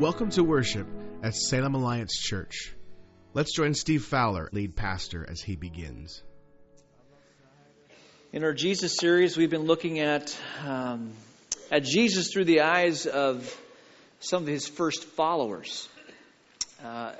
Welcome 0.00 0.30
to 0.30 0.42
worship 0.42 0.86
at 1.22 1.34
Salem 1.34 1.74
Alliance 1.74 2.16
Church. 2.16 2.72
Let's 3.34 3.54
join 3.54 3.74
Steve 3.74 4.02
Fowler, 4.02 4.48
lead 4.50 4.74
pastor, 4.74 5.26
as 5.28 5.42
he 5.42 5.56
begins. 5.56 6.22
In 8.32 8.42
our 8.42 8.54
Jesus 8.54 8.96
series, 8.96 9.36
we've 9.36 9.50
been 9.50 9.66
looking 9.66 9.98
at 9.98 10.34
um, 10.66 11.12
at 11.70 11.84
Jesus 11.84 12.32
through 12.32 12.46
the 12.46 12.62
eyes 12.62 13.04
of 13.04 13.54
some 14.20 14.44
of 14.44 14.48
his 14.48 14.66
first 14.66 15.04
followers, 15.04 15.86
uh, 16.82 17.12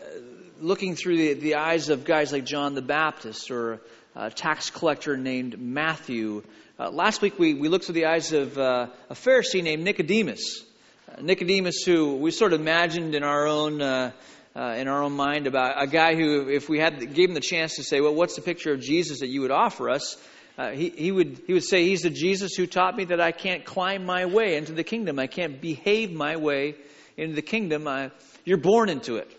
looking 0.59 0.97
through 0.97 1.19
the, 1.19 1.35
the 1.35 1.55
eyes 1.57 1.91
of 1.91 2.07
guys 2.07 2.33
like 2.33 2.47
John 2.47 2.75
the 2.75 2.81
Baptist 2.81 3.51
or 3.51 3.83
a 4.17 4.31
tax 4.31 4.71
collector 4.71 5.19
named 5.19 5.61
Matthew. 5.61 6.45
Uh, 6.79 6.89
last 6.89 7.21
week, 7.21 7.39
we, 7.39 7.53
we 7.53 7.69
looked 7.69 7.85
through 7.85 7.97
the 7.97 8.07
eyes 8.07 8.33
of 8.33 8.57
uh, 8.57 8.87
a 9.11 9.15
Pharisee 9.15 9.63
named 9.63 9.85
Nicodemus. 9.85 10.65
Nicodemus, 11.21 11.83
who 11.85 12.17
we 12.17 12.31
sort 12.31 12.53
of 12.53 12.61
imagined 12.61 13.15
in 13.15 13.23
our 13.23 13.47
own 13.47 13.81
uh, 13.83 14.13
uh, 14.55 14.75
in 14.77 14.89
our 14.89 15.03
own 15.03 15.13
mind 15.13 15.47
about 15.47 15.81
a 15.81 15.87
guy 15.87 16.15
who, 16.15 16.49
if 16.49 16.69
we 16.69 16.79
had 16.79 17.15
gave 17.15 17.29
him 17.29 17.35
the 17.35 17.41
chance 17.41 17.77
to 17.77 17.85
say, 17.85 18.01
"Well, 18.01 18.15
what's 18.15 18.37
the 18.37 18.43
picture 18.43 18.73
of 18.73 18.81
Jesus 18.81 19.21
that 19.21 19.29
you 19.29 19.43
would 19.43 19.51
offer 19.51 19.91
us?" 19.91 20.17
Uh, 20.59 20.71
he, 20.71 20.91
he 20.91 21.13
would 21.13 21.41
he 21.47 21.53
would 21.53 21.65
say, 21.65 21.85
"He's 21.85 22.03
the 22.03 22.11
Jesus 22.11 22.55
who 22.55 22.67
taught 22.67 22.97
me 22.97 23.05
that 23.07 23.21
I 23.21 23.33
can't 23.33 23.65
climb 23.65 24.05
my 24.05 24.27
way 24.27 24.57
into 24.57 24.73
the 24.73 24.85
kingdom. 24.85 25.19
I 25.19 25.27
can't 25.27 25.61
behave 25.61 26.13
my 26.13 26.37
way 26.37 26.75
into 27.17 27.35
the 27.35 27.43
kingdom. 27.43 27.87
I, 27.87 28.11
you're 28.45 28.59
born 28.59 28.89
into 28.89 29.17
it." 29.17 29.31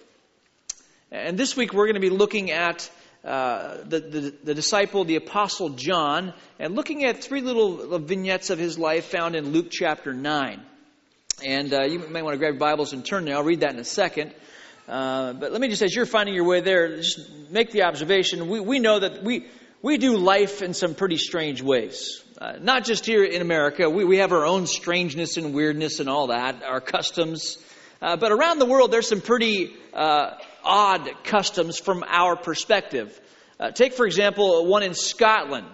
And 1.12 1.38
this 1.38 1.58
week 1.58 1.74
we're 1.74 1.88
going 1.88 1.96
to 1.96 2.00
be 2.02 2.10
looking 2.10 2.52
at 2.52 2.90
uh, 3.24 3.78
the, 3.84 4.00
the, 4.00 4.36
the, 4.46 4.54
disciple, 4.56 5.04
the 5.04 5.18
apostle 5.18 5.70
John, 5.70 6.34
and 6.58 6.74
looking 6.74 7.04
at 7.04 7.22
three 7.22 7.41
little 7.41 8.00
vignettes 8.00 8.50
of 8.50 8.58
his 8.58 8.80
life 8.80 9.06
found 9.06 9.35
in 9.35 9.52
Luke 9.52 9.68
chapter 9.70 10.13
9. 10.13 10.66
And 11.44 11.74
uh, 11.74 11.86
you 11.86 11.98
may 11.98 12.22
want 12.22 12.36
to 12.36 12.38
grab 12.38 12.54
your 12.54 12.60
Bibles 12.60 12.94
and 12.94 13.04
turn 13.04 13.26
there. 13.26 13.36
I'll 13.36 13.44
read 13.44 13.62
that 13.62 13.74
in 13.74 13.80
a 13.80 13.84
second. 13.84 14.32
Uh, 14.88 15.34
but 15.34 15.52
let 15.52 15.60
me 15.60 15.70
just, 15.70 15.82
as 15.82 15.96
you're 15.96 16.06
finding 16.06 16.36
your 16.36 16.44
way 16.44 16.62
there, 16.62 16.98
just 16.98 17.20
make 17.50 17.72
the 17.72 17.84
observation. 17.84 18.48
We, 18.48 18.60
we 18.60 18.78
know 18.78 19.00
that 19.00 19.24
we, 19.24 19.48
we 19.82 19.98
do 19.98 20.18
life 20.18 20.62
in 20.62 20.76
some 20.76 20.94
pretty 20.94 21.18
strange 21.18 21.64
ways. 21.64 22.24
Uh, 22.38 22.58
not 22.62 22.86
just 22.86 23.08
here 23.08 23.24
in 23.24 23.42
America. 23.42 23.90
We, 23.90 24.06
we 24.06 24.18
have 24.18 24.32
our 24.34 24.46
own 24.46 24.68
strangeness 24.68 25.38
and 25.38 25.54
weirdness 25.56 26.00
and 26.00 26.08
all 26.08 26.28
that, 26.28 26.62
our 26.62 26.80
customs. 26.80 27.58
Uh, 28.04 28.18
but 28.18 28.32
around 28.32 28.60
the 28.60 28.68
world, 28.68 28.92
there's 28.92 29.10
some 29.10 29.22
pretty 29.22 29.74
uh, 29.96 30.36
odd 30.64 31.10
customs 31.24 31.80
from 31.80 32.04
our 32.08 32.36
perspective. 32.36 33.20
Uh, 33.60 33.72
take, 33.72 33.94
for 33.94 34.06
example, 34.06 34.68
one 34.68 34.84
in 34.84 34.94
Scotland. 34.94 35.66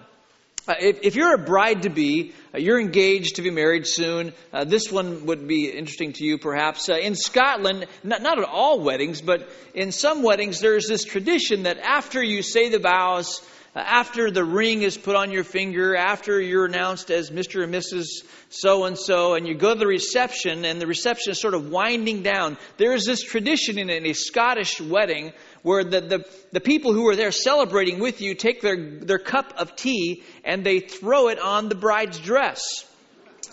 Uh, 0.66 0.74
if, 0.80 0.98
if, 1.02 1.16
you're 1.16 1.34
a 1.34 1.38
bride 1.38 1.82
to 1.82 1.90
be, 1.90 2.32
uh, 2.54 2.58
you're 2.58 2.80
engaged 2.80 3.36
to 3.36 3.42
be 3.42 3.50
married 3.50 3.86
soon. 3.86 4.32
Uh, 4.52 4.64
this 4.64 4.90
one 4.90 5.26
would 5.26 5.46
be 5.46 5.68
interesting 5.68 6.12
to 6.14 6.24
you, 6.24 6.38
perhaps. 6.38 6.88
Uh, 6.88 6.94
in 6.94 7.14
Scotland, 7.14 7.86
not, 8.02 8.22
not, 8.22 8.38
at 8.38 8.44
all 8.44 8.80
weddings, 8.80 9.20
but 9.20 9.48
in 9.74 9.92
some 9.92 10.22
weddings, 10.22 10.60
there's 10.60 10.86
this 10.86 11.04
tradition 11.04 11.64
that 11.64 11.78
after 11.78 12.22
you 12.22 12.42
say 12.42 12.70
the 12.70 12.78
vows, 12.78 13.42
uh, 13.76 13.80
after 13.80 14.30
the 14.30 14.44
ring 14.44 14.82
is 14.82 14.96
put 14.96 15.14
on 15.14 15.30
your 15.30 15.44
finger, 15.44 15.94
after 15.94 16.40
you're 16.40 16.64
announced 16.64 17.10
as 17.10 17.30
Mr. 17.30 17.62
and 17.62 17.74
Mrs. 17.74 18.06
So 18.48 18.84
and 18.84 18.98
so, 18.98 19.34
and 19.34 19.46
you 19.46 19.54
go 19.54 19.74
to 19.74 19.78
the 19.78 19.86
reception, 19.86 20.64
and 20.64 20.80
the 20.80 20.86
reception 20.86 21.32
is 21.32 21.40
sort 21.40 21.54
of 21.54 21.68
winding 21.68 22.22
down, 22.22 22.56
there 22.78 22.94
is 22.94 23.04
this 23.04 23.22
tradition 23.22 23.78
in 23.78 23.90
a 23.90 24.14
Scottish 24.14 24.80
wedding 24.80 25.32
where 25.62 25.84
the, 25.84 26.00
the, 26.00 26.24
the 26.52 26.60
people 26.60 26.92
who 26.92 27.08
are 27.08 27.16
there 27.16 27.32
celebrating 27.32 27.98
with 27.98 28.20
you 28.20 28.34
take 28.34 28.60
their, 28.60 28.76
their 28.76 29.18
cup 29.18 29.54
of 29.56 29.76
tea 29.76 30.22
and 30.44 30.64
they 30.64 30.80
throw 30.80 31.28
it 31.28 31.38
on 31.38 31.68
the 31.68 31.74
bride's 31.74 32.18
dress. 32.18 32.84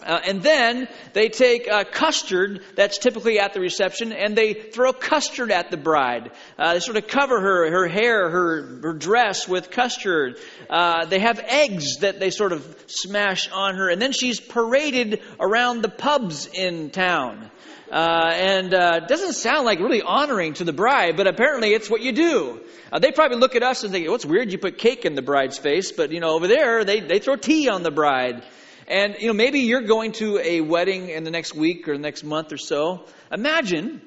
Uh, 0.05 0.19
and 0.25 0.43
then 0.43 0.87
they 1.13 1.29
take 1.29 1.67
uh, 1.67 1.83
custard 1.83 2.61
that's 2.75 2.99
typically 2.99 3.39
at 3.39 3.53
the 3.53 3.59
reception 3.59 4.11
and 4.11 4.35
they 4.35 4.53
throw 4.53 4.93
custard 4.93 5.51
at 5.51 5.71
the 5.71 5.77
bride. 5.77 6.31
Uh, 6.59 6.73
they 6.73 6.79
sort 6.79 6.97
of 6.97 7.07
cover 7.07 7.41
her, 7.41 7.71
her 7.71 7.87
hair, 7.87 8.29
her, 8.29 8.79
her 8.83 8.93
dress 8.93 9.47
with 9.47 9.71
custard. 9.71 10.37
Uh, 10.69 11.05
they 11.05 11.19
have 11.19 11.39
eggs 11.39 11.97
that 12.01 12.19
they 12.19 12.29
sort 12.29 12.51
of 12.51 12.83
smash 12.87 13.49
on 13.51 13.75
her. 13.75 13.89
And 13.89 13.99
then 13.99 14.11
she's 14.11 14.39
paraded 14.39 15.21
around 15.39 15.81
the 15.81 15.89
pubs 15.89 16.47
in 16.53 16.91
town. 16.91 17.49
Uh, 17.91 18.31
and 18.33 18.73
uh, 18.73 18.99
doesn't 19.01 19.33
sound 19.33 19.65
like 19.65 19.79
really 19.79 20.01
honoring 20.01 20.53
to 20.53 20.63
the 20.63 20.73
bride, 20.73 21.15
but 21.15 21.27
apparently 21.27 21.73
it's 21.73 21.89
what 21.89 22.01
you 22.01 22.11
do. 22.11 22.61
Uh, 22.91 22.99
they 22.99 23.11
probably 23.11 23.37
look 23.37 23.55
at 23.55 23.61
us 23.61 23.83
and 23.83 23.91
think, 23.91 24.09
"What's 24.09 24.25
weird? 24.25 24.51
You 24.51 24.57
put 24.57 24.77
cake 24.79 25.05
in 25.05 25.13
the 25.13 25.21
bride's 25.21 25.57
face, 25.57 25.91
but 25.91 26.11
you 26.11 26.19
know 26.19 26.29
over 26.29 26.47
there 26.47 26.83
they 26.83 26.99
they 26.99 27.19
throw 27.19 27.35
tea 27.35 27.69
on 27.69 27.83
the 27.83 27.91
bride." 27.91 28.43
And 28.87 29.15
you 29.19 29.27
know 29.27 29.33
maybe 29.33 29.59
you're 29.59 29.81
going 29.81 30.13
to 30.13 30.39
a 30.39 30.61
wedding 30.61 31.09
in 31.09 31.23
the 31.23 31.31
next 31.31 31.55
week 31.55 31.87
or 31.87 31.95
the 31.95 32.01
next 32.01 32.23
month 32.23 32.51
or 32.51 32.57
so. 32.57 33.05
Imagine, 33.31 34.01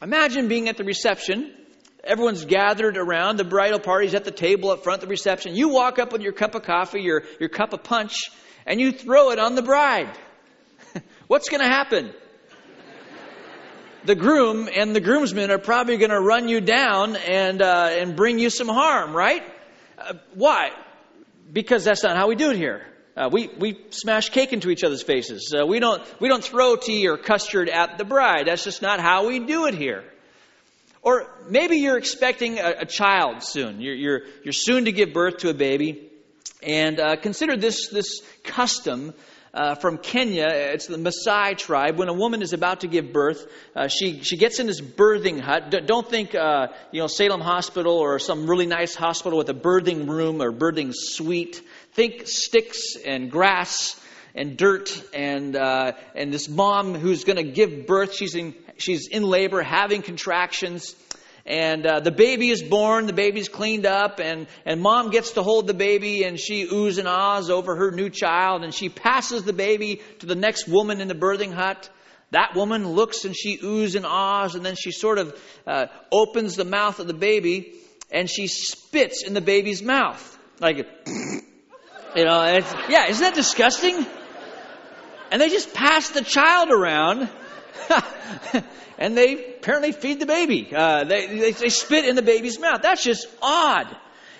imagine 0.00 0.48
being 0.48 0.68
at 0.68 0.76
the 0.76 0.84
reception. 0.84 1.52
Everyone's 2.04 2.44
gathered 2.44 2.96
around. 2.96 3.36
The 3.36 3.44
bridal 3.44 3.80
party's 3.80 4.14
at 4.14 4.24
the 4.24 4.30
table 4.30 4.70
up 4.70 4.84
front, 4.84 5.00
the 5.00 5.08
reception. 5.08 5.56
You 5.56 5.68
walk 5.70 5.98
up 5.98 6.12
with 6.12 6.22
your 6.22 6.32
cup 6.32 6.54
of 6.54 6.62
coffee, 6.62 7.02
your, 7.02 7.24
your 7.40 7.48
cup 7.48 7.72
of 7.72 7.82
punch, 7.82 8.14
and 8.64 8.80
you 8.80 8.92
throw 8.92 9.30
it 9.30 9.38
on 9.38 9.56
the 9.56 9.62
bride. 9.62 10.16
What's 11.26 11.48
going 11.48 11.60
to 11.60 11.68
happen? 11.68 12.14
The 14.08 14.14
groom 14.14 14.70
and 14.74 14.96
the 14.96 15.00
groomsmen 15.00 15.50
are 15.50 15.58
probably 15.58 15.98
going 15.98 16.10
to 16.10 16.18
run 16.18 16.48
you 16.48 16.62
down 16.62 17.14
and, 17.14 17.60
uh, 17.60 17.90
and 17.90 18.16
bring 18.16 18.38
you 18.38 18.48
some 18.48 18.66
harm, 18.66 19.14
right? 19.14 19.42
Uh, 19.98 20.14
why? 20.32 20.70
Because 21.52 21.84
that's 21.84 22.02
not 22.02 22.16
how 22.16 22.26
we 22.26 22.34
do 22.34 22.50
it 22.50 22.56
here. 22.56 22.86
Uh, 23.14 23.28
we, 23.30 23.48
we 23.58 23.78
smash 23.90 24.30
cake 24.30 24.54
into 24.54 24.70
each 24.70 24.82
other's 24.82 25.02
faces. 25.02 25.54
Uh, 25.54 25.66
we, 25.66 25.78
don't, 25.78 26.02
we 26.20 26.28
don't 26.30 26.42
throw 26.42 26.76
tea 26.76 27.06
or 27.06 27.18
custard 27.18 27.68
at 27.68 27.98
the 27.98 28.04
bride. 28.04 28.46
That's 28.46 28.64
just 28.64 28.80
not 28.80 28.98
how 28.98 29.26
we 29.26 29.40
do 29.40 29.66
it 29.66 29.74
here. 29.74 30.04
Or 31.02 31.26
maybe 31.46 31.76
you're 31.76 31.98
expecting 31.98 32.58
a, 32.58 32.76
a 32.78 32.86
child 32.86 33.42
soon. 33.42 33.82
You're, 33.82 33.94
you're, 33.94 34.20
you're 34.42 34.52
soon 34.54 34.86
to 34.86 34.92
give 34.92 35.12
birth 35.12 35.38
to 35.38 35.50
a 35.50 35.54
baby. 35.54 36.10
And 36.62 36.98
uh, 36.98 37.16
consider 37.16 37.58
this, 37.58 37.88
this 37.88 38.22
custom 38.42 39.12
uh, 39.54 39.74
from 39.74 39.98
Kenya. 39.98 40.48
It's 40.48 40.86
the 40.86 40.96
Maasai 40.96 41.56
tribe. 41.56 41.96
When 41.96 42.08
a 42.08 42.12
woman 42.12 42.42
is 42.42 42.52
about 42.52 42.80
to 42.80 42.86
give 42.86 43.12
birth, 43.12 43.46
uh, 43.74 43.88
she, 43.88 44.22
she 44.22 44.36
gets 44.36 44.58
in 44.60 44.66
this 44.66 44.80
birthing 44.80 45.40
hut. 45.40 45.70
D- 45.70 45.80
don't 45.80 46.08
think, 46.08 46.34
uh, 46.34 46.68
you 46.92 47.00
know, 47.00 47.06
Salem 47.06 47.40
Hospital 47.40 47.94
or 47.98 48.18
some 48.18 48.48
really 48.48 48.66
nice 48.66 48.94
hospital 48.94 49.38
with 49.38 49.48
a 49.48 49.54
birthing 49.54 50.08
room 50.08 50.42
or 50.42 50.52
birthing 50.52 50.92
suite. 50.94 51.62
Think 51.92 52.26
sticks 52.26 52.96
and 52.96 53.30
grass 53.30 54.00
and 54.34 54.56
dirt 54.56 55.02
and, 55.14 55.56
uh, 55.56 55.92
and 56.14 56.32
this 56.32 56.48
mom 56.48 56.94
who's 56.94 57.24
going 57.24 57.36
to 57.36 57.50
give 57.50 57.86
birth. 57.86 58.14
She's 58.14 58.34
in, 58.34 58.54
she's 58.76 59.08
in 59.08 59.22
labor, 59.22 59.62
having 59.62 60.02
contractions 60.02 60.94
and 61.46 61.86
uh, 61.86 62.00
the 62.00 62.10
baby 62.10 62.50
is 62.50 62.62
born, 62.62 63.06
the 63.06 63.12
baby's 63.12 63.48
cleaned 63.48 63.86
up, 63.86 64.20
and, 64.20 64.46
and 64.66 64.80
mom 64.80 65.10
gets 65.10 65.32
to 65.32 65.42
hold 65.42 65.66
the 65.66 65.74
baby, 65.74 66.24
and 66.24 66.38
she 66.38 66.66
oohs 66.66 66.98
and 66.98 67.08
ahs 67.08 67.50
over 67.50 67.76
her 67.76 67.90
new 67.90 68.10
child, 68.10 68.64
and 68.64 68.74
she 68.74 68.88
passes 68.88 69.44
the 69.44 69.52
baby 69.52 70.02
to 70.18 70.26
the 70.26 70.34
next 70.34 70.68
woman 70.68 71.00
in 71.00 71.08
the 71.08 71.14
birthing 71.14 71.52
hut. 71.52 71.88
That 72.30 72.54
woman 72.54 72.86
looks 72.86 73.24
and 73.24 73.34
she 73.34 73.56
oohs 73.58 73.96
and 73.96 74.04
ahs, 74.04 74.54
and 74.54 74.64
then 74.64 74.76
she 74.76 74.92
sort 74.92 75.18
of 75.18 75.40
uh, 75.66 75.86
opens 76.12 76.56
the 76.56 76.64
mouth 76.64 77.00
of 77.00 77.06
the 77.06 77.14
baby, 77.14 77.72
and 78.10 78.28
she 78.28 78.46
spits 78.46 79.24
in 79.24 79.34
the 79.34 79.40
baby's 79.40 79.82
mouth. 79.82 80.38
Like, 80.60 80.78
you 81.06 82.24
know, 82.24 82.58
yeah, 82.88 83.06
isn't 83.08 83.22
that 83.22 83.34
disgusting? 83.34 84.06
And 85.30 85.40
they 85.40 85.50
just 85.50 85.74
pass 85.74 86.10
the 86.10 86.22
child 86.22 86.70
around. 86.70 87.28
and 88.98 89.16
they 89.16 89.54
apparently 89.56 89.92
feed 89.92 90.20
the 90.20 90.26
baby. 90.26 90.68
Uh, 90.74 91.04
they, 91.04 91.26
they, 91.26 91.52
they, 91.52 91.68
spit 91.68 92.04
in 92.04 92.16
the 92.16 92.22
baby's 92.22 92.58
mouth. 92.58 92.82
That's 92.82 93.02
just 93.02 93.26
odd. 93.42 93.94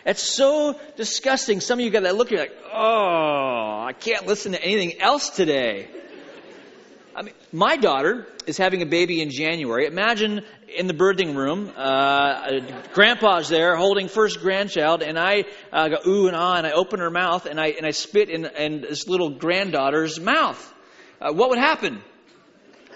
It's 0.05 0.23
so 0.23 0.79
disgusting. 0.97 1.61
Some 1.61 1.79
of 1.79 1.85
you 1.85 1.91
got 1.91 2.05
that 2.05 2.17
look, 2.17 2.31
you're 2.31 2.41
like, 2.41 2.57
oh, 2.73 3.85
I 3.87 3.93
can't 3.99 4.27
listen 4.27 4.53
to 4.53 4.63
anything 4.63 5.01
else 5.01 5.31
today. 5.31 5.89
I 7.15 7.23
mean, 7.23 7.35
my 7.53 7.77
daughter 7.77 8.27
is 8.47 8.57
having 8.57 8.81
a 8.81 8.87
baby 8.87 9.21
in 9.21 9.31
January. 9.31 9.87
Imagine 9.87 10.45
in 10.69 10.87
the 10.87 10.95
birthing 10.95 11.35
room, 11.35 11.73
uh, 11.77 12.61
grandpa's 12.93 13.49
there 13.49 13.77
holding 13.77 14.09
first 14.09 14.41
grandchild, 14.41 15.03
and 15.03 15.19
I 15.19 15.45
uh, 15.73 15.89
go 15.89 15.97
ooh 16.07 16.29
and 16.29 16.37
ah, 16.37 16.55
and 16.55 16.67
I 16.67 16.73
open 16.73 17.01
her 17.01 17.11
mouth, 17.11 17.47
and 17.47 17.61
I 17.61 17.69
and 17.69 17.85
I 17.85 17.91
spit 17.91 18.31
in, 18.31 18.45
in 18.47 18.83
this 18.83 19.09
little 19.09 19.31
granddaughter's 19.31 20.21
mouth. 20.21 20.75
Uh, 21.21 21.33
what 21.33 21.51
would 21.51 21.59
happen? 21.59 22.03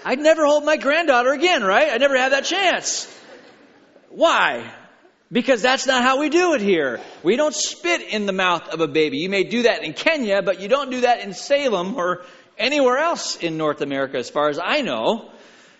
I'd 0.04 0.18
never 0.18 0.44
hold 0.44 0.64
my 0.64 0.76
granddaughter 0.76 1.32
again, 1.32 1.62
right? 1.62 1.92
I 1.92 1.98
never 1.98 2.16
had 2.16 2.32
that 2.32 2.44
chance. 2.44 3.06
Why? 4.10 4.70
Because 5.30 5.62
that's 5.62 5.86
not 5.86 6.02
how 6.02 6.18
we 6.18 6.28
do 6.28 6.54
it 6.54 6.60
here. 6.60 7.00
We 7.22 7.36
don't 7.36 7.54
spit 7.54 8.02
in 8.02 8.26
the 8.26 8.32
mouth 8.32 8.68
of 8.68 8.80
a 8.80 8.88
baby. 8.88 9.18
You 9.18 9.30
may 9.30 9.44
do 9.44 9.62
that 9.62 9.82
in 9.82 9.94
Kenya, 9.94 10.42
but 10.42 10.60
you 10.60 10.68
don't 10.68 10.90
do 10.90 11.02
that 11.02 11.20
in 11.20 11.32
Salem 11.32 11.96
or 11.96 12.24
anywhere 12.58 12.98
else 12.98 13.36
in 13.36 13.56
North 13.56 13.80
America, 13.80 14.18
as 14.18 14.28
far 14.28 14.48
as 14.48 14.58
I 14.62 14.82
know. 14.82 15.30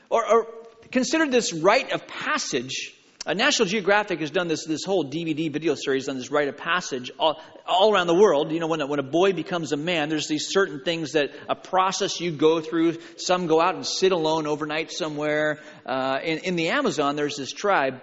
Or, 0.09 0.27
or 0.27 0.47
consider 0.91 1.27
this 1.27 1.53
rite 1.53 1.93
of 1.93 2.07
passage 2.07 2.95
Uh, 3.25 3.35
National 3.35 3.69
Geographic 3.69 4.19
has 4.19 4.33
done 4.33 4.49
this, 4.49 4.65
this 4.65 4.85
whole 4.85 5.05
DVD 5.05 5.53
video 5.53 5.77
series 5.77 6.09
on 6.09 6.19
this 6.19 6.33
rite 6.33 6.49
of 6.49 6.57
passage 6.57 7.13
all, 7.21 7.41
all 7.69 7.95
around 7.95 8.09
the 8.09 8.15
world. 8.15 8.51
You 8.51 8.59
know, 8.59 8.67
when 8.67 8.81
a, 8.81 8.87
when 8.87 8.99
a 8.99 9.05
boy 9.05 9.33
becomes 9.33 9.71
a 9.71 9.77
man, 9.77 10.09
there's 10.09 10.27
these 10.27 10.49
certain 10.49 10.81
things 10.81 11.13
that 11.13 11.31
a 11.49 11.55
process 11.55 12.21
you 12.21 12.33
go 12.33 12.61
through. 12.61 12.99
Some 13.19 13.47
go 13.47 13.61
out 13.61 13.77
and 13.77 13.87
sit 13.87 14.11
alone 14.11 14.49
overnight 14.49 14.91
somewhere. 14.91 15.61
Uh, 15.87 16.19
in, 16.25 16.39
in 16.39 16.57
the 16.57 16.71
Amazon, 16.71 17.15
there's 17.15 17.37
this 17.37 17.53
tribe 17.53 18.03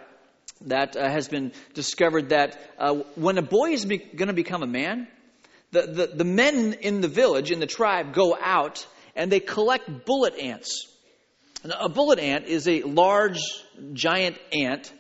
that 0.68 0.96
uh, 0.96 1.10
has 1.10 1.28
been 1.28 1.52
discovered 1.74 2.30
that 2.30 2.58
uh, 2.78 2.96
when 3.16 3.38
a 3.38 3.42
boy 3.42 3.72
is 3.72 3.84
be- 3.84 3.98
going 3.98 4.28
to 4.30 4.34
become 4.34 4.64
a 4.64 4.68
man, 4.68 5.10
the, 5.72 5.82
the, 5.82 6.08
the 6.16 6.24
men 6.24 6.74
in 6.80 7.02
the 7.02 7.10
village, 7.10 7.52
in 7.52 7.60
the 7.60 7.68
tribe, 7.68 8.14
go 8.14 8.38
out 8.40 8.88
and 9.18 9.30
they 9.30 9.42
collect 9.42 10.06
bullet 10.06 10.40
ants. 10.40 10.86
A 11.78 11.90
bullet 11.90 12.20
ant 12.20 12.46
is 12.46 12.70
a 12.70 12.84
large, 12.84 13.42
giant 13.92 14.38
ant 14.54 14.94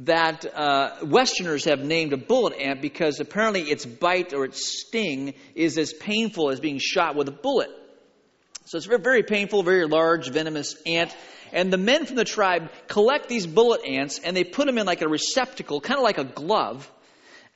that 0.00 0.44
uh, 0.54 0.96
Westerners 1.04 1.66
have 1.66 1.80
named 1.80 2.12
a 2.12 2.16
bullet 2.16 2.54
ant 2.58 2.82
because 2.82 3.20
apparently 3.20 3.62
its 3.62 3.86
bite 3.86 4.32
or 4.32 4.44
its 4.44 4.80
sting 4.80 5.34
is 5.54 5.78
as 5.78 5.92
painful 5.92 6.50
as 6.50 6.58
being 6.58 6.78
shot 6.78 7.14
with 7.14 7.28
a 7.28 7.32
bullet. 7.32 7.70
So 8.64 8.76
it's 8.76 8.86
very, 8.86 9.00
very 9.00 9.22
painful, 9.22 9.62
very 9.62 9.86
large, 9.86 10.30
venomous 10.30 10.74
ant. 10.84 11.14
And 11.52 11.72
the 11.72 11.78
men 11.78 12.06
from 12.06 12.16
the 12.16 12.24
tribe 12.24 12.70
collect 12.88 13.28
these 13.28 13.46
bullet 13.46 13.82
ants 13.86 14.18
and 14.18 14.36
they 14.36 14.42
put 14.42 14.66
them 14.66 14.78
in 14.78 14.86
like 14.86 15.02
a 15.02 15.08
receptacle, 15.08 15.80
kind 15.80 15.98
of 15.98 16.02
like 16.02 16.18
a 16.18 16.24
glove. 16.24 16.90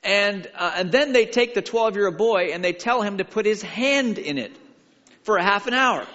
And, 0.01 0.47
uh, 0.55 0.71
and 0.75 0.91
then 0.93 1.11
they 1.11 1.25
take 1.25 1.55
the 1.55 1.61
12 1.61 1.95
year 1.95 2.07
old 2.07 2.17
boy 2.17 2.51
and 2.53 2.63
they 2.63 2.71
tell 2.71 3.01
him 3.01 3.17
to 3.17 3.25
put 3.25 3.45
his 3.45 3.61
hand 3.61 4.17
in 4.17 4.37
it 4.37 4.55
for 5.23 5.35
a 5.35 5.43
half 5.43 5.67
an 5.67 5.73
hour. 5.73 6.07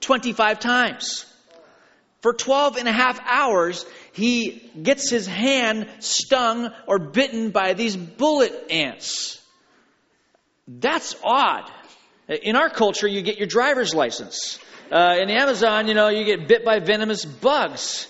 25 0.00 0.60
times. 0.60 1.24
For 2.20 2.32
12 2.32 2.76
and 2.76 2.88
a 2.88 2.92
half 2.92 3.20
hours, 3.24 3.84
he 4.12 4.70
gets 4.82 5.10
his 5.10 5.26
hand 5.26 5.88
stung 6.00 6.70
or 6.86 6.98
bitten 6.98 7.50
by 7.50 7.74
these 7.74 7.96
bullet 7.96 8.52
ants. 8.70 9.40
That's 10.66 11.14
odd. 11.22 11.70
In 12.28 12.56
our 12.56 12.70
culture, 12.70 13.06
you 13.06 13.22
get 13.22 13.38
your 13.38 13.46
driver's 13.46 13.94
license. 13.94 14.58
Uh, 14.90 15.16
in 15.20 15.28
the 15.28 15.34
Amazon, 15.34 15.86
you 15.88 15.94
know, 15.94 16.08
you 16.08 16.24
get 16.24 16.48
bit 16.48 16.64
by 16.64 16.80
venomous 16.80 17.24
bugs. 17.24 18.08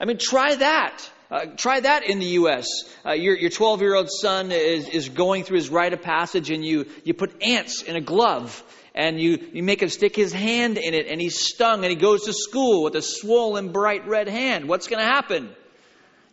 I 0.00 0.06
mean, 0.06 0.18
try 0.18 0.54
that. 0.54 1.10
Uh, 1.30 1.46
try 1.56 1.78
that 1.80 2.04
in 2.04 2.18
the 2.18 2.26
U.S. 2.26 2.66
Uh, 3.06 3.12
your, 3.12 3.36
your 3.36 3.50
12 3.50 3.82
year 3.82 3.94
old 3.94 4.10
son 4.10 4.50
is, 4.50 4.88
is 4.88 5.08
going 5.08 5.44
through 5.44 5.58
his 5.58 5.70
rite 5.70 5.92
of 5.92 6.02
passage, 6.02 6.50
and 6.50 6.64
you, 6.64 6.86
you 7.04 7.14
put 7.14 7.42
ants 7.42 7.82
in 7.82 7.96
a 7.96 8.00
glove, 8.00 8.62
and 8.94 9.20
you, 9.20 9.38
you 9.52 9.62
make 9.62 9.82
him 9.82 9.88
stick 9.88 10.16
his 10.16 10.32
hand 10.32 10.78
in 10.78 10.94
it, 10.94 11.06
and 11.06 11.20
he's 11.20 11.40
stung, 11.40 11.84
and 11.84 11.90
he 11.90 11.96
goes 11.96 12.24
to 12.24 12.32
school 12.32 12.82
with 12.82 12.96
a 12.96 13.02
swollen, 13.02 13.72
bright 13.72 14.06
red 14.06 14.28
hand. 14.28 14.68
What's 14.68 14.88
going 14.88 15.00
to 15.00 15.10
happen? 15.10 15.50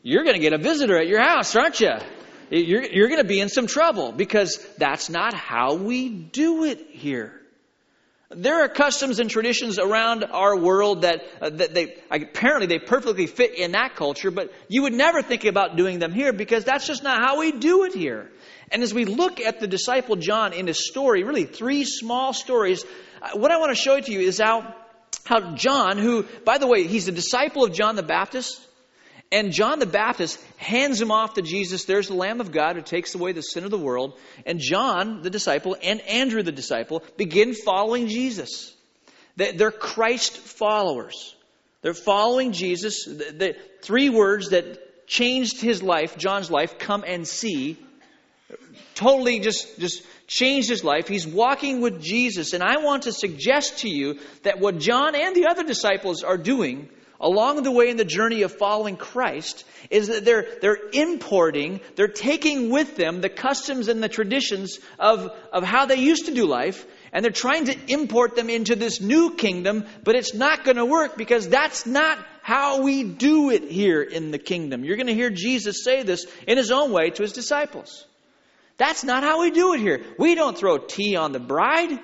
You're 0.04 0.24
going 0.24 0.36
to 0.36 0.42
get 0.42 0.54
a 0.54 0.57
visitor 0.57 0.98
at 0.98 1.07
your 1.07 1.21
house, 1.21 1.56
aren't 1.56 1.80
you? 1.80 1.94
You're, 2.50 2.83
you're 2.83 3.09
going 3.09 3.21
to 3.21 3.27
be 3.27 3.39
in 3.39 3.50
some 3.50 3.68
trouble 3.68 4.12
because 4.12 4.57
that's 4.77 5.09
not 5.09 5.33
how 5.33 5.75
we 5.75 6.09
do 6.09 6.63
it 6.63 6.88
here. 6.92 7.33
There 8.30 8.62
are 8.63 8.68
customs 8.68 9.19
and 9.19 9.30
traditions 9.30 9.80
around 9.80 10.25
our 10.25 10.57
world 10.57 11.04
that, 11.04 11.24
uh, 11.42 11.50
that 11.50 11.74
they 11.74 11.95
apparently 12.12 12.68
they 12.68 12.80
perfectly 12.80 13.25
fit 13.25 13.57
in 13.57 13.71
that 13.71 13.95
culture, 13.95 14.31
but 14.31 14.51
you 14.68 14.81
would 14.81 14.94
never 14.94 15.21
think 15.21 15.45
about 15.45 15.77
doing 15.77 16.00
them 16.00 16.12
here 16.12 16.33
because 16.33 16.65
that's 16.65 16.86
just 16.86 17.04
not 17.04 17.21
how 17.21 17.39
we 17.39 17.54
do 17.54 17.86
it 17.86 17.94
here. 17.94 18.30
And 18.72 18.84
as 18.84 18.94
we 18.94 19.06
look 19.06 19.40
at 19.40 19.60
the 19.60 19.68
disciple 19.68 20.16
John 20.16 20.54
in 20.54 20.68
his 20.68 20.88
story, 20.88 21.24
really 21.24 21.46
three 21.46 21.86
small 21.86 22.34
stories, 22.34 22.84
uh, 23.22 23.38
what 23.38 23.52
I 23.52 23.58
want 23.58 23.75
to 23.75 23.81
show 23.81 24.00
to 24.00 24.12
you 24.12 24.19
is 24.19 24.40
how 24.40 24.75
how 25.25 25.56
John, 25.56 25.98
who 25.98 26.25
by 26.46 26.58
the 26.58 26.68
way, 26.68 26.88
he's 26.88 27.08
a 27.08 27.12
disciple 27.12 27.64
of 27.64 27.74
John 27.74 27.96
the 27.96 28.04
Baptist, 28.04 28.62
and 29.31 29.52
John 29.52 29.80
the 29.80 29.86
Baptist 29.86 30.42
hands 30.58 31.02
him 31.02 31.12
off 31.12 31.34
to 31.34 31.42
Jesus. 31.42 31.84
There's 31.84 32.08
the 32.08 32.14
Lamb 32.14 32.40
of 32.40 32.52
God 32.52 32.78
who 32.78 32.81
takes 32.81 33.14
away 33.14 33.34
the 33.34 33.42
sin 33.42 33.66
of 33.66 33.72
the 33.72 33.78
world. 33.78 34.18
And 34.46 34.60
John, 34.60 35.22
the 35.22 35.30
disciple, 35.30 35.75
and 35.84 36.00
Andrew, 36.02 36.44
the 36.44 36.52
disciple, 36.52 37.04
begin 37.18 37.54
following 37.54 38.08
Jesus. 38.08 38.74
They're 39.36 39.72
Christ 39.72 40.38
followers. 40.38 41.36
They're 41.81 41.94
following 41.94 42.54
Jesus. 42.54 43.06
The 43.06 43.56
three 43.81 44.10
words 44.10 44.50
that 44.50 45.08
changed 45.08 45.62
his 45.62 45.84
life, 45.84 46.18
John's 46.18 46.50
life, 46.50 46.80
come 46.80 47.04
and 47.06 47.28
see, 47.28 47.78
totally 48.96 49.40
just, 49.40 49.80
just 49.80 50.04
changed 50.28 50.70
his 50.70 50.84
life. 50.84 51.08
He's 51.08 51.28
walking 51.28 51.82
with 51.82 52.02
Jesus. 52.02 52.54
And 52.54 52.64
I 52.64 52.78
want 52.78 53.04
to 53.04 53.12
suggest 53.12 53.80
to 53.80 53.90
you 53.90 54.20
that 54.44 54.60
what 54.60 54.80
John 54.80 55.16
and 55.16 55.36
the 55.36 55.48
other 55.48 55.64
disciples 55.64 56.24
are 56.24 56.38
doing 56.38 56.90
along 57.20 57.64
the 57.64 57.72
way 57.72 57.90
in 57.90 57.98
the 57.98 58.06
journey 58.06 58.44
of 58.44 58.56
following 58.56 58.96
Christ 58.96 59.66
is 59.90 60.08
that 60.08 60.24
they're, 60.24 60.48
they're 60.62 60.80
importing, 60.94 61.82
they're 61.96 62.08
taking 62.08 62.70
with 62.70 62.96
them 62.96 63.22
the 63.22 63.30
customs 63.30 63.88
and 63.88 64.04
the 64.04 64.10
traditions 64.10 64.80
of, 65.00 65.32
of 65.52 65.64
how 65.64 65.86
they 65.86 65.96
used 65.96 66.28
to 66.28 66.34
do 66.34 66.46
life, 66.46 66.86
and 67.12 67.24
they're 67.24 67.32
trying 67.32 67.66
to 67.66 67.78
import 67.88 68.36
them 68.36 68.50
into 68.50 68.76
this 68.76 69.02
new 69.02 69.34
kingdom, 69.36 69.86
but 70.04 70.16
it's 70.16 70.34
not 70.34 70.64
going 70.64 70.78
to 70.78 70.86
work 70.86 71.18
because 71.18 71.48
that's 71.50 71.86
not 71.86 72.20
how 72.44 72.82
we 72.82 73.04
do 73.04 73.50
it 73.50 73.64
here 73.64 74.02
in 74.02 74.32
the 74.32 74.40
kingdom. 74.40 74.84
You're 74.86 74.98
going 74.98 75.08
to 75.08 75.16
hear 75.16 75.30
Jesus 75.30 75.84
say 75.84 76.04
this 76.04 76.28
in 76.48 76.58
his 76.58 76.72
own 76.72 76.92
way 76.92 77.10
to 77.10 77.24
his 77.24 77.34
disciples. 77.34 78.06
That's 78.78 79.04
not 79.04 79.24
how 79.24 79.42
we 79.42 79.52
do 79.52 79.74
it 79.74 79.80
here. 79.80 80.04
We 80.18 80.36
don't 80.36 80.58
throw 80.58 80.78
tea 80.78 81.16
on 81.16 81.32
the 81.32 81.40
bride. 81.40 82.00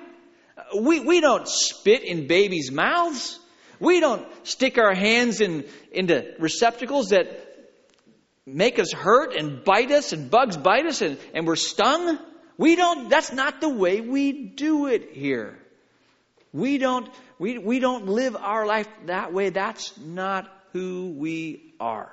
We, 0.76 1.00
we 1.00 1.20
don't 1.20 1.48
spit 1.48 2.02
in 2.02 2.26
babies' 2.26 2.70
mouths. 2.70 3.38
We 3.80 4.00
don't 4.00 4.26
stick 4.46 4.78
our 4.78 4.94
hands 4.94 5.40
in, 5.40 5.64
into 5.92 6.34
receptacles 6.38 7.08
that 7.08 7.26
make 8.46 8.78
us 8.78 8.92
hurt 8.92 9.34
and 9.34 9.64
bite 9.64 9.90
us 9.90 10.12
and 10.12 10.30
bugs 10.30 10.56
bite 10.56 10.86
us 10.86 11.00
and, 11.00 11.18
and 11.32 11.46
we're 11.46 11.56
stung. 11.56 12.18
We 12.56 12.76
don't, 12.76 13.08
that's 13.08 13.32
not 13.32 13.60
the 13.60 13.68
way 13.68 14.00
we 14.00 14.32
do 14.32 14.86
it 14.86 15.10
here. 15.12 15.58
We 16.52 16.78
don't, 16.78 17.08
we, 17.38 17.58
we 17.58 17.80
don't 17.80 18.06
live 18.06 18.36
our 18.36 18.64
life 18.66 18.88
that 19.06 19.32
way. 19.32 19.50
That's 19.50 19.98
not 19.98 20.48
who 20.72 21.14
we 21.16 21.74
are. 21.80 22.12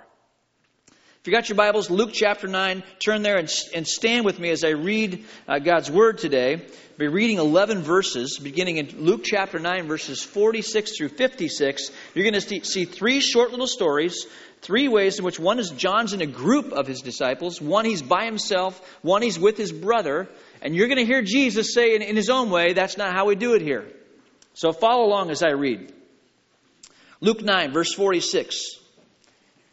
If 1.21 1.27
you 1.27 1.33
got 1.33 1.50
your 1.50 1.56
Bibles, 1.56 1.91
Luke 1.91 2.09
chapter 2.13 2.47
9, 2.47 2.81
turn 2.97 3.21
there 3.21 3.38
and, 3.38 3.47
and 3.75 3.88
stand 3.88 4.25
with 4.25 4.39
me 4.39 4.50
as 4.50 4.63
I 4.63 4.69
read 4.69 5.23
uh, 5.47 5.59
God's 5.59 5.91
Word 5.91 6.18
today 6.18 6.65
be 6.97 7.07
reading 7.07 7.38
11 7.38 7.83
verses, 7.83 8.39
beginning 8.39 8.77
in 8.77 9.06
Luke 9.06 9.21
chapter 9.23 9.59
9, 9.59 9.88
verses 9.88 10.23
46 10.23 10.97
through 10.97 11.09
56. 11.09 11.91
You're 12.15 12.23
going 12.23 12.41
to 12.41 12.65
see 12.65 12.85
three 12.85 13.19
short 13.19 13.51
little 13.51 13.68
stories, 13.68 14.25
three 14.63 14.88
ways 14.88 15.19
in 15.19 15.25
which 15.25 15.39
one 15.39 15.59
is 15.59 15.69
John's 15.69 16.13
in 16.13 16.21
a 16.21 16.25
group 16.25 16.71
of 16.71 16.88
his 16.88 17.01
disciples, 17.01 17.62
one 17.62 17.85
he's 17.85 18.01
by 18.01 18.25
himself, 18.25 18.81
one 19.03 19.21
he's 19.21 19.38
with 19.38 19.57
his 19.57 19.71
brother, 19.71 20.27
and 20.63 20.75
you're 20.75 20.88
going 20.88 20.98
to 20.98 21.05
hear 21.05 21.22
Jesus 21.22 21.72
say 21.75 21.96
in, 21.96 22.01
in 22.01 22.15
his 22.15 22.31
own 22.31 22.50
way, 22.50 22.74
that's 22.74 22.98
not 22.98 23.13
how 23.13 23.25
we 23.25 23.36
do 23.36 23.53
it 23.53 23.62
here. 23.62 23.86
So 24.55 24.72
follow 24.72 25.05
along 25.05 25.29
as 25.29 25.43
I 25.43 25.51
read. 25.51 25.93
Luke 27.19 27.43
9, 27.43 27.74
verse 27.74 27.93
46. 27.93 28.80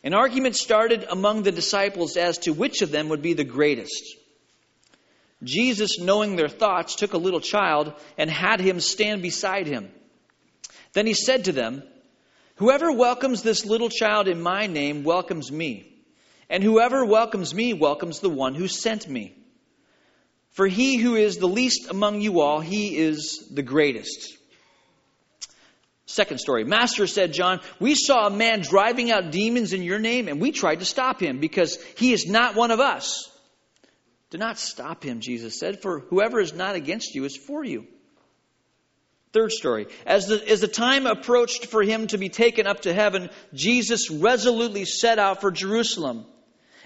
An 0.04 0.14
argument 0.14 0.56
started 0.56 1.04
among 1.10 1.42
the 1.42 1.52
disciples 1.52 2.16
as 2.16 2.38
to 2.38 2.52
which 2.52 2.82
of 2.82 2.90
them 2.90 3.08
would 3.08 3.22
be 3.22 3.34
the 3.34 3.44
greatest. 3.44 4.16
Jesus, 5.42 5.98
knowing 5.98 6.36
their 6.36 6.48
thoughts, 6.48 6.94
took 6.94 7.12
a 7.12 7.18
little 7.18 7.40
child 7.40 7.92
and 8.16 8.30
had 8.30 8.60
him 8.60 8.80
stand 8.80 9.22
beside 9.22 9.66
him. 9.66 9.90
Then 10.92 11.06
he 11.06 11.14
said 11.14 11.44
to 11.44 11.52
them, 11.52 11.82
Whoever 12.56 12.90
welcomes 12.90 13.42
this 13.42 13.64
little 13.64 13.88
child 13.88 14.26
in 14.26 14.40
my 14.40 14.66
name 14.66 15.04
welcomes 15.04 15.50
me, 15.52 15.92
and 16.50 16.62
whoever 16.62 17.04
welcomes 17.04 17.54
me 17.54 17.72
welcomes 17.72 18.18
the 18.18 18.30
one 18.30 18.54
who 18.54 18.66
sent 18.66 19.08
me. 19.08 19.36
For 20.50 20.66
he 20.66 20.96
who 20.96 21.14
is 21.14 21.36
the 21.36 21.46
least 21.46 21.88
among 21.88 22.20
you 22.20 22.40
all, 22.40 22.58
he 22.60 22.96
is 22.96 23.48
the 23.52 23.62
greatest. 23.62 24.37
Second 26.08 26.38
story. 26.38 26.64
Master 26.64 27.06
said, 27.06 27.34
John, 27.34 27.60
we 27.78 27.94
saw 27.94 28.26
a 28.26 28.30
man 28.30 28.62
driving 28.62 29.10
out 29.10 29.30
demons 29.30 29.74
in 29.74 29.82
your 29.82 29.98
name, 29.98 30.26
and 30.26 30.40
we 30.40 30.52
tried 30.52 30.78
to 30.78 30.86
stop 30.86 31.20
him 31.20 31.38
because 31.38 31.76
he 31.98 32.14
is 32.14 32.26
not 32.26 32.54
one 32.54 32.70
of 32.70 32.80
us. 32.80 33.30
Do 34.30 34.38
not 34.38 34.58
stop 34.58 35.04
him, 35.04 35.20
Jesus 35.20 35.60
said, 35.60 35.82
for 35.82 36.00
whoever 36.00 36.40
is 36.40 36.54
not 36.54 36.76
against 36.76 37.14
you 37.14 37.26
is 37.26 37.36
for 37.36 37.62
you. 37.62 37.86
Third 39.34 39.52
story. 39.52 39.86
As 40.06 40.28
the, 40.28 40.42
as 40.50 40.62
the 40.62 40.66
time 40.66 41.06
approached 41.06 41.66
for 41.66 41.82
him 41.82 42.06
to 42.06 42.16
be 42.16 42.30
taken 42.30 42.66
up 42.66 42.80
to 42.80 42.94
heaven, 42.94 43.28
Jesus 43.52 44.10
resolutely 44.10 44.86
set 44.86 45.18
out 45.18 45.42
for 45.42 45.50
Jerusalem. 45.50 46.24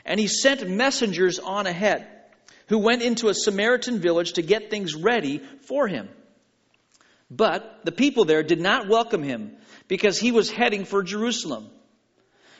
And 0.04 0.18
he 0.18 0.26
sent 0.26 0.68
messengers 0.68 1.38
on 1.38 1.68
ahead 1.68 2.08
who 2.66 2.78
went 2.78 3.02
into 3.02 3.28
a 3.28 3.34
Samaritan 3.34 4.00
village 4.00 4.32
to 4.32 4.42
get 4.42 4.68
things 4.68 4.96
ready 4.96 5.40
for 5.68 5.86
him. 5.86 6.08
But 7.34 7.80
the 7.84 7.92
people 7.92 8.26
there 8.26 8.42
did 8.42 8.60
not 8.60 8.88
welcome 8.88 9.22
him 9.22 9.56
because 9.88 10.18
he 10.18 10.32
was 10.32 10.50
heading 10.50 10.84
for 10.84 11.02
Jerusalem. 11.02 11.70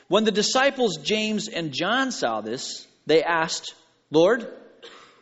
When 0.07 0.23
the 0.23 0.31
disciples 0.31 0.97
James 0.97 1.47
and 1.47 1.71
John 1.71 2.11
saw 2.11 2.41
this, 2.41 2.87
they 3.05 3.21
asked, 3.21 3.75
Lord, 4.09 4.41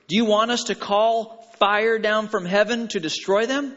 do 0.07 0.15
you 0.15 0.23
want 0.23 0.51
us 0.51 0.65
to 0.65 0.75
call 0.75 1.45
fire 1.59 1.99
down 1.99 2.29
from 2.29 2.45
heaven 2.45 2.87
to 2.89 3.01
destroy 3.01 3.45
them? 3.45 3.75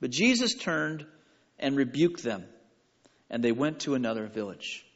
But 0.00 0.10
Jesus 0.10 0.54
turned 0.54 1.04
and 1.58 1.76
rebuked 1.76 2.22
them, 2.22 2.46
and 3.28 3.44
they 3.44 3.52
went 3.52 3.80
to 3.80 3.94
another 3.94 4.28
village. 4.28 4.86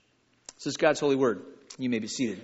This 0.56 0.68
is 0.68 0.76
God's 0.78 1.00
holy 1.00 1.16
word. 1.16 1.44
You 1.78 1.90
may 1.90 1.98
be 1.98 2.08
seated. 2.08 2.42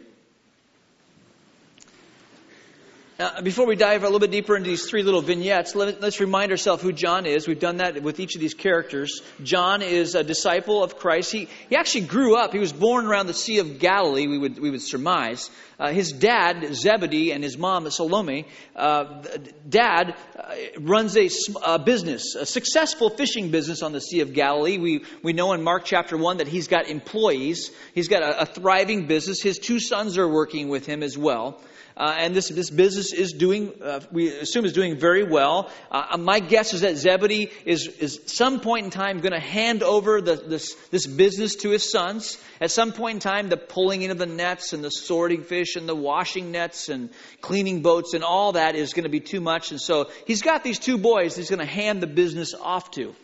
Uh, 3.21 3.43
before 3.43 3.67
we 3.67 3.77
dive 3.77 4.03
a 4.03 4.07
little 4.07 4.19
bit 4.19 4.31
deeper 4.31 4.57
into 4.57 4.71
these 4.71 4.89
three 4.89 5.03
little 5.03 5.21
vignettes, 5.21 5.75
let, 5.75 6.03
us 6.03 6.21
remind 6.21 6.51
ourselves 6.51 6.83
who 6.83 6.91
John 6.91 7.27
is. 7.27 7.47
We've 7.47 7.61
done 7.61 7.77
that 7.77 8.03
with 8.03 8.19
each 8.19 8.35
of 8.35 8.41
these 8.41 8.55
characters. 8.55 9.21
John 9.43 9.83
is 9.83 10.15
a 10.15 10.25
disciple 10.25 10.83
of 10.83 10.97
Christ. 10.97 11.31
He, 11.31 11.47
he 11.69 11.77
actually 11.77 12.07
grew 12.07 12.35
up, 12.35 12.55
he 12.55 12.59
was 12.59 12.73
born 12.73 13.05
around 13.05 13.27
the 13.27 13.35
Sea 13.35 13.59
of 13.59 13.79
Galilee, 13.79 14.27
we 14.27 14.39
would, 14.39 14.59
we 14.59 14.71
would 14.71 14.81
surmise. 14.81 15.51
Uh, 15.79 15.93
his 15.93 16.13
dad, 16.13 16.75
Zebedee, 16.75 17.33
and 17.33 17.45
his 17.45 17.59
mom, 17.59 17.91
Salome, 17.91 18.47
uh, 18.75 19.23
dad 19.69 20.15
uh, 20.39 20.55
runs 20.79 21.15
a, 21.15 21.29
a, 21.63 21.79
business, 21.79 22.35
a 22.37 22.47
successful 22.47 23.11
fishing 23.11 23.51
business 23.51 23.83
on 23.83 23.93
the 23.93 24.01
Sea 24.01 24.21
of 24.21 24.33
Galilee. 24.33 24.79
We, 24.79 25.05
we 25.23 25.35
know 25.35 25.53
in 25.53 25.63
Mark 25.63 25.85
chapter 25.85 26.17
1 26.17 26.39
that 26.39 26.49
he's 26.49 26.69
got 26.69 26.89
employees, 26.89 27.71
he's 27.95 28.09
got 28.09 28.23
a, 28.23 28.41
a 28.41 28.47
thriving 28.47 29.09
business. 29.09 29.43
His 29.43 29.59
two 29.59 29.79
sons 29.79 30.17
are 30.17 30.27
working 30.27 30.71
with 30.71 30.87
him 30.87 31.03
as 31.03 31.19
well. 31.19 31.61
Uh, 32.01 32.15
and 32.17 32.35
this, 32.35 32.49
this 32.49 32.71
business 32.71 33.13
is 33.13 33.35
doing, 33.35 33.75
uh, 33.85 34.01
we 34.11 34.31
assume 34.31 34.65
is 34.65 34.73
doing 34.73 34.99
very 34.99 35.23
well. 35.23 35.71
Uh, 35.91 36.17
my 36.17 36.41
guess 36.41 36.73
is 36.73 36.81
that 36.81 36.97
Zebedee 36.97 37.51
is, 37.67 37.89
is 37.89 38.21
some 38.25 38.61
point 38.61 38.87
in 38.87 38.91
time 38.91 39.21
going 39.21 39.35
to 39.35 39.39
hand 39.39 39.83
over 39.83 40.23
the, 40.23 40.37
this, 40.37 40.73
this 40.91 41.07
business 41.07 41.57
to 41.57 41.69
his 41.69 41.91
sons. 41.91 42.39
At 42.59 42.71
some 42.71 42.93
point 42.93 43.17
in 43.17 43.21
time, 43.21 43.51
the 43.51 43.59
pulling 43.59 44.01
in 44.01 44.11
of 44.11 44.17
the 44.17 44.25
nets 44.25 44.73
and 44.73 44.83
the 44.83 44.89
sorting 44.89 45.43
fish 45.43 45.77
and 45.77 45.87
the 45.87 45.95
washing 45.95 46.51
nets 46.51 46.89
and 46.89 47.11
cleaning 47.43 47.83
boats 47.83 48.15
and 48.15 48.25
all 48.25 48.53
that 48.53 48.77
is 48.77 48.95
going 48.95 49.05
to 49.05 49.11
be 49.11 49.21
too 49.21 49.43
much. 49.43 49.71
And 49.71 49.79
so 49.79 50.09
he's 50.27 50.41
got 50.41 50.65
these 50.65 50.79
two 50.79 50.97
boys 50.97 51.37
he's 51.37 51.51
going 51.51 51.59
to 51.59 51.67
hand 51.67 52.03
the 52.03 52.07
business 52.07 52.55
off 52.55 52.93
to. 52.93 53.15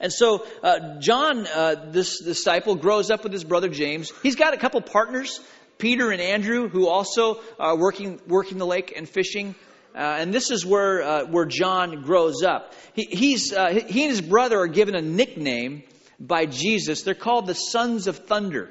And 0.00 0.10
so 0.10 0.46
uh, 0.62 0.98
John, 0.98 1.46
uh, 1.46 1.90
this 1.90 2.20
disciple, 2.22 2.74
grows 2.74 3.10
up 3.10 3.22
with 3.22 3.34
his 3.34 3.44
brother 3.44 3.68
James. 3.68 4.12
He's 4.22 4.34
got 4.34 4.54
a 4.54 4.56
couple 4.56 4.80
partners 4.80 5.40
Peter 5.82 6.12
and 6.12 6.20
Andrew, 6.20 6.68
who 6.68 6.86
also 6.86 7.40
are 7.58 7.76
working, 7.76 8.20
working 8.28 8.56
the 8.56 8.64
lake 8.64 8.92
and 8.96 9.08
fishing. 9.08 9.56
Uh, 9.96 9.98
and 9.98 10.32
this 10.32 10.52
is 10.52 10.64
where, 10.64 11.02
uh, 11.02 11.24
where 11.26 11.44
John 11.44 12.02
grows 12.02 12.44
up. 12.44 12.72
He, 12.94 13.02
he's, 13.10 13.52
uh, 13.52 13.70
he 13.70 14.04
and 14.04 14.10
his 14.12 14.20
brother 14.20 14.60
are 14.60 14.68
given 14.68 14.94
a 14.94 15.02
nickname 15.02 15.82
by 16.20 16.46
Jesus. 16.46 17.02
They're 17.02 17.16
called 17.16 17.48
the 17.48 17.56
Sons 17.56 18.06
of 18.06 18.16
Thunder. 18.16 18.70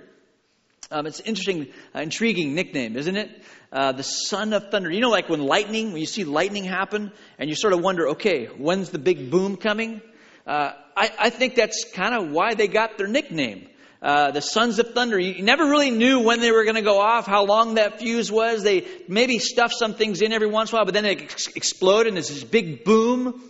Um, 0.90 1.06
it's 1.06 1.20
an 1.20 1.26
interesting, 1.26 1.68
uh, 1.94 2.00
intriguing 2.00 2.56
nickname, 2.56 2.96
isn't 2.96 3.18
it? 3.18 3.44
Uh, 3.74 3.92
the 3.92 4.04
Son 4.04 4.54
of 4.54 4.72
Thunder. 4.72 4.90
You 4.90 5.02
know, 5.02 5.10
like 5.10 5.28
when 5.28 5.42
lightning, 5.42 5.92
when 5.92 6.00
you 6.00 6.08
see 6.08 6.24
lightning 6.24 6.64
happen, 6.64 7.12
and 7.38 7.50
you 7.50 7.58
sort 7.58 7.74
of 7.74 7.82
wonder, 7.82 8.12
okay, 8.12 8.46
when's 8.46 8.90
the 8.90 9.00
big 9.00 9.30
boom 9.30 9.58
coming? 9.58 10.02
Uh, 10.48 10.72
I, 10.96 11.12
I 11.20 11.30
think 11.30 11.56
that's 11.56 11.92
kind 11.94 12.16
of 12.16 12.32
why 12.32 12.54
they 12.54 12.70
got 12.70 12.98
their 12.98 13.08
nickname. 13.08 13.68
Uh, 14.02 14.32
the 14.32 14.42
sons 14.42 14.80
of 14.80 14.96
thunder. 14.96 15.20
You 15.20 15.44
never 15.44 15.64
really 15.66 15.92
knew 15.92 16.22
when 16.22 16.40
they 16.40 16.52
were 16.52 16.64
going 16.64 16.76
to 16.76 16.82
go 16.82 17.00
off, 17.00 17.28
how 17.28 17.46
long 17.46 17.76
that 17.76 18.00
fuse 18.00 18.32
was. 18.32 18.64
They 18.64 18.88
maybe 19.08 19.38
stuffed 19.38 19.76
some 19.78 19.94
things 19.94 20.24
in 20.24 20.34
every 20.34 20.48
once 20.48 20.72
in 20.72 20.76
a 20.76 20.80
while, 20.80 20.86
but 20.86 20.96
then 20.96 21.06
it 21.06 21.22
ex- 21.22 21.48
and 21.80 22.16
there's 22.16 22.30
this 22.30 22.44
big 22.44 22.84
boom. 22.84 23.44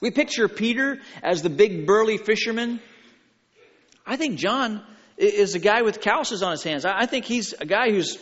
We 0.00 0.10
picture 0.10 0.48
Peter 0.48 0.98
as 1.22 1.42
the 1.42 1.50
big 1.50 1.86
burly 1.86 2.16
fisherman. 2.16 2.80
I 4.04 4.16
think 4.16 4.38
John 4.38 4.82
is 5.16 5.54
a 5.54 5.60
guy 5.60 5.82
with 5.82 6.00
calluses 6.00 6.42
on 6.42 6.50
his 6.50 6.64
hands. 6.64 6.84
I 6.84 7.06
think 7.06 7.26
he's 7.26 7.52
a 7.52 7.66
guy 7.66 7.90
who's 7.90 8.18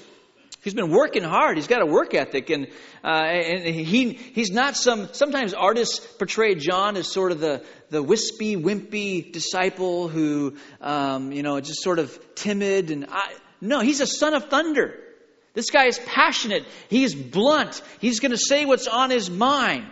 He's 0.68 0.74
been 0.74 0.90
working 0.90 1.22
hard. 1.22 1.56
He's 1.56 1.66
got 1.66 1.80
a 1.80 1.86
work 1.86 2.12
ethic, 2.12 2.50
and 2.50 2.66
uh, 3.02 3.06
and 3.08 3.64
he 3.64 4.12
he's 4.12 4.50
not 4.50 4.76
some. 4.76 5.08
Sometimes 5.14 5.54
artists 5.54 5.98
portray 5.98 6.56
John 6.56 6.98
as 6.98 7.10
sort 7.10 7.32
of 7.32 7.40
the 7.40 7.64
the 7.88 8.02
wispy, 8.02 8.54
wimpy 8.54 9.32
disciple 9.32 10.08
who 10.08 10.58
um, 10.82 11.32
you 11.32 11.42
know 11.42 11.58
just 11.58 11.82
sort 11.82 11.98
of 11.98 12.34
timid 12.34 12.90
and 12.90 13.06
I, 13.08 13.32
no, 13.62 13.80
he's 13.80 14.02
a 14.02 14.06
son 14.06 14.34
of 14.34 14.50
thunder. 14.50 14.94
This 15.54 15.70
guy 15.70 15.86
is 15.86 15.98
passionate. 16.00 16.66
He's 16.90 17.14
blunt. 17.14 17.80
He's 17.98 18.20
going 18.20 18.32
to 18.32 18.36
say 18.36 18.66
what's 18.66 18.88
on 18.88 19.08
his 19.08 19.30
mind. 19.30 19.86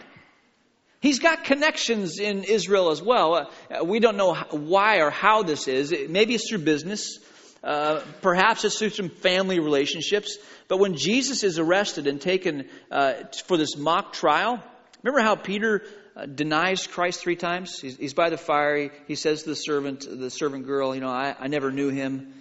He's 1.00 1.20
got 1.20 1.44
connections 1.44 2.18
in 2.18 2.44
Israel 2.44 2.90
as 2.90 3.00
well. 3.00 3.50
Uh, 3.70 3.82
we 3.82 3.98
don't 3.98 4.18
know 4.18 4.34
why 4.50 4.98
or 4.98 5.08
how 5.08 5.42
this 5.42 5.68
is. 5.68 5.90
Maybe 6.10 6.34
it's 6.34 6.50
through 6.50 6.58
business. 6.58 7.18
Uh, 7.66 8.00
perhaps 8.22 8.64
it's 8.64 8.78
through 8.78 8.90
some 8.90 9.08
family 9.08 9.58
relationships. 9.58 10.38
But 10.68 10.78
when 10.78 10.96
Jesus 10.96 11.42
is 11.42 11.58
arrested 11.58 12.06
and 12.06 12.20
taken 12.20 12.68
uh, 12.92 13.14
for 13.46 13.56
this 13.56 13.76
mock 13.76 14.12
trial, 14.12 14.62
remember 15.02 15.20
how 15.20 15.34
Peter 15.34 15.82
uh, 16.14 16.26
denies 16.26 16.86
Christ 16.86 17.20
three 17.20 17.34
times? 17.34 17.80
He's, 17.80 17.96
he's, 17.96 18.14
by 18.14 18.30
the 18.30 18.36
fire. 18.36 18.76
He, 18.76 18.90
he, 19.08 19.14
says 19.16 19.42
to 19.42 19.48
the 19.48 19.56
servant, 19.56 20.06
the 20.08 20.30
servant 20.30 20.64
girl, 20.64 20.94
you 20.94 21.00
know, 21.00 21.08
I, 21.08 21.34
I 21.36 21.48
never 21.48 21.72
knew 21.72 21.88
him. 21.88 22.34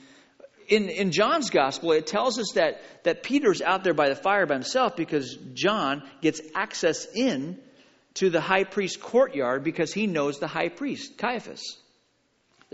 In, 0.67 0.89
in 0.89 1.11
John's 1.11 1.49
gospel, 1.49 1.91
it 1.93 2.05
tells 2.05 2.37
us 2.37 2.51
that, 2.53 2.81
that 3.03 3.23
Peter's 3.23 3.63
out 3.63 3.83
there 3.83 3.95
by 3.95 4.09
the 4.09 4.15
fire 4.15 4.45
by 4.45 4.53
himself 4.53 4.95
because 4.95 5.35
John 5.55 6.03
gets 6.21 6.39
access 6.53 7.07
in 7.15 7.57
to 8.15 8.29
the 8.29 8.41
high 8.41 8.63
priest's 8.63 8.97
courtyard 8.97 9.63
because 9.63 9.91
he 9.91 10.05
knows 10.05 10.37
the 10.37 10.47
high 10.47 10.69
priest, 10.69 11.17
Caiaphas. 11.17 11.77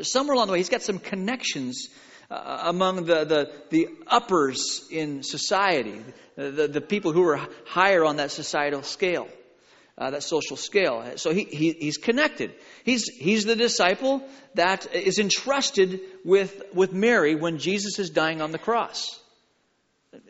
Somewhere 0.01 0.35
along 0.35 0.47
the 0.47 0.53
way, 0.53 0.59
he's 0.59 0.69
got 0.69 0.81
some 0.81 0.99
connections 0.99 1.87
uh, 2.31 2.61
among 2.63 3.05
the, 3.05 3.25
the, 3.25 3.51
the 3.69 3.89
uppers 4.07 4.87
in 4.89 5.21
society, 5.21 6.01
the, 6.35 6.67
the 6.67 6.81
people 6.81 7.11
who 7.11 7.27
are 7.27 7.41
higher 7.65 8.05
on 8.05 8.15
that 8.15 8.31
societal 8.31 8.83
scale. 8.83 9.27
Uh, 9.97 10.09
that 10.11 10.23
social 10.23 10.55
scale. 10.55 11.05
So 11.17 11.31
he, 11.31 11.43
he, 11.43 11.73
he's 11.73 11.97
connected. 11.97 12.55
He's, 12.85 13.07
he's 13.09 13.43
the 13.43 13.57
disciple 13.57 14.23
that 14.55 14.95
is 14.95 15.19
entrusted 15.19 15.99
with, 16.23 16.63
with 16.73 16.93
Mary 16.93 17.35
when 17.35 17.59
Jesus 17.59 17.99
is 17.99 18.09
dying 18.09 18.41
on 18.41 18.51
the 18.51 18.57
cross. 18.57 19.19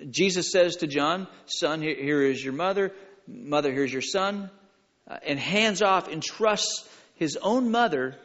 Jesus 0.09 0.51
says 0.51 0.77
to 0.77 0.87
John, 0.87 1.27
Son, 1.45 1.81
here, 1.81 2.23
is 2.23 2.43
your 2.43 2.53
mother. 2.53 2.91
Mother, 3.27 3.71
here's 3.71 3.93
your 3.93 4.01
son. 4.01 4.49
Uh, 5.07 5.17
and 5.25 5.39
hands 5.39 5.81
off, 5.81 6.09
entrusts 6.09 6.89
his 7.15 7.37
own 7.37 7.71
mother 7.71 8.15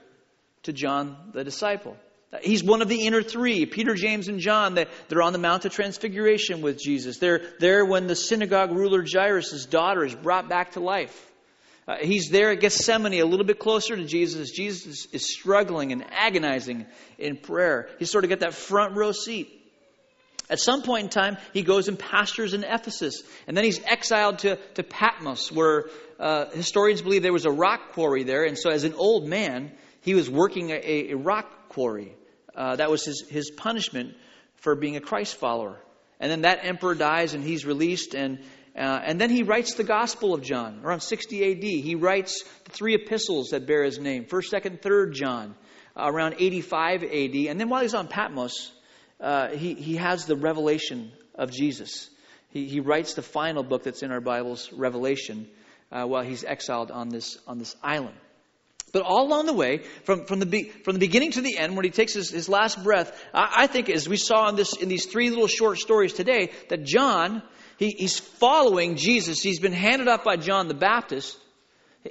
to 0.64 0.73
John 0.73 1.16
the 1.33 1.45
disciple. 1.45 1.97
He's 2.42 2.62
one 2.62 2.82
of 2.82 2.88
the 2.88 3.06
inner 3.06 3.22
three. 3.22 3.66
Peter, 3.66 3.94
James, 3.94 4.28
and 4.28 4.40
John, 4.40 4.74
they're 4.74 5.22
on 5.22 5.32
the 5.32 5.38
Mount 5.38 5.64
of 5.64 5.72
Transfiguration 5.72 6.62
with 6.62 6.78
Jesus. 6.78 7.18
They're 7.18 7.42
there 7.60 7.84
when 7.84 8.06
the 8.06 8.16
synagogue 8.16 8.72
ruler 8.72 9.04
Jairus' 9.06 9.66
daughter 9.66 10.04
is 10.04 10.14
brought 10.14 10.48
back 10.48 10.72
to 10.72 10.80
life. 10.80 11.32
Uh, 11.88 11.96
he's 12.00 12.30
there 12.30 12.50
at 12.50 12.60
Gethsemane, 12.60 13.20
a 13.20 13.24
little 13.24 13.46
bit 13.46 13.60
closer 13.60 13.94
to 13.94 14.04
Jesus. 14.04 14.50
Jesus 14.50 15.06
is 15.12 15.32
struggling 15.32 15.92
and 15.92 16.04
agonizing 16.10 16.84
in 17.16 17.36
prayer. 17.36 17.88
He's 18.00 18.10
sort 18.10 18.24
of 18.24 18.30
got 18.30 18.40
that 18.40 18.54
front 18.54 18.96
row 18.96 19.12
seat. 19.12 19.52
At 20.50 20.58
some 20.58 20.82
point 20.82 21.04
in 21.04 21.10
time, 21.10 21.36
he 21.52 21.62
goes 21.62 21.88
and 21.88 21.98
pastors 21.98 22.54
in 22.54 22.64
Ephesus. 22.64 23.22
And 23.46 23.56
then 23.56 23.64
he's 23.64 23.82
exiled 23.84 24.40
to, 24.40 24.56
to 24.74 24.82
Patmos, 24.82 25.50
where 25.50 25.86
uh, 26.18 26.46
historians 26.50 27.02
believe 27.02 27.22
there 27.22 27.32
was 27.32 27.46
a 27.46 27.50
rock 27.50 27.92
quarry 27.92 28.24
there. 28.24 28.44
And 28.44 28.58
so, 28.58 28.70
as 28.70 28.84
an 28.84 28.94
old 28.94 29.26
man, 29.26 29.72
he 30.02 30.14
was 30.14 30.30
working 30.30 30.70
a, 30.70 31.10
a 31.10 31.14
rock 31.14 31.68
quarry. 31.68 32.14
Uh, 32.56 32.76
that 32.76 32.90
was 32.90 33.04
his, 33.04 33.25
his 33.28 33.50
punishment 33.50 34.14
for 34.56 34.75
being 34.75 34.96
a 34.96 35.00
Christ 35.00 35.36
follower. 35.36 35.78
And 36.18 36.30
then 36.30 36.42
that 36.42 36.60
emperor 36.62 36.94
dies 36.94 37.34
and 37.34 37.44
he's 37.44 37.66
released. 37.66 38.14
And, 38.14 38.38
uh, 38.75 39.00
and 39.04 39.20
then 39.20 39.30
he 39.30 39.42
writes 39.42 39.75
the 39.75 39.84
Gospel 39.84 40.32
of 40.32 40.42
John 40.42 40.80
around 40.82 41.00
60 41.00 41.52
AD. 41.52 41.62
He 41.62 41.94
writes 41.94 42.44
the 42.64 42.70
three 42.70 42.94
epistles 42.94 43.50
that 43.50 43.66
bear 43.66 43.84
his 43.84 43.98
name 43.98 44.25
1st, 44.25 44.62
2nd, 44.62 44.80
3rd 44.80 45.12
John 45.12 45.54
uh, 45.94 46.10
around 46.10 46.36
85 46.38 47.02
AD. 47.02 47.34
And 47.34 47.60
then 47.60 47.68
while 47.68 47.82
he's 47.82 47.94
on 47.94 48.08
Patmos, 48.08 48.72
uh, 49.20 49.48
he, 49.48 49.75
he 49.75 49.96
has 49.96 50.25
the 50.25 50.36
revelation 50.36 51.12
of 51.34 51.50
Jesus. 51.50 52.08
He, 52.50 52.66
he 52.66 52.80
writes 52.80 53.14
the 53.14 53.22
final 53.22 53.62
book 53.62 53.82
that's 53.82 54.02
in 54.02 54.10
our 54.10 54.20
Bibles, 54.20 54.72
Revelation, 54.72 55.48
uh, 55.92 56.04
while 56.04 56.22
he's 56.22 56.44
exiled 56.44 56.90
on 56.90 57.10
this, 57.10 57.38
on 57.46 57.58
this 57.58 57.76
island. 57.82 58.16
But 58.92 59.02
all 59.02 59.26
along 59.26 59.46
the 59.46 59.52
way, 59.52 59.78
from, 60.04 60.26
from, 60.26 60.40
the, 60.40 60.62
from 60.84 60.94
the 60.94 61.00
beginning 61.00 61.32
to 61.32 61.40
the 61.40 61.58
end, 61.58 61.76
when 61.76 61.84
he 61.84 61.90
takes 61.90 62.14
his, 62.14 62.30
his 62.30 62.48
last 62.48 62.82
breath, 62.82 63.12
I, 63.34 63.52
I, 63.56 63.66
think, 63.66 63.90
as 63.90 64.08
we 64.08 64.16
saw 64.16 64.48
in, 64.48 64.56
this, 64.56 64.76
in 64.76 64.88
these 64.88 65.06
three 65.06 65.30
little 65.30 65.48
short 65.48 65.78
stories 65.78 66.12
today, 66.12 66.52
that 66.68 66.84
John, 66.84 67.42
he, 67.78 67.90
he's 67.90 68.18
following 68.18 68.96
Jesus. 68.96 69.42
He's 69.42 69.60
been 69.60 69.72
handed 69.72 70.08
up 70.08 70.24
by 70.24 70.36
John 70.36 70.68
the 70.68 70.74
Baptist. 70.74 71.36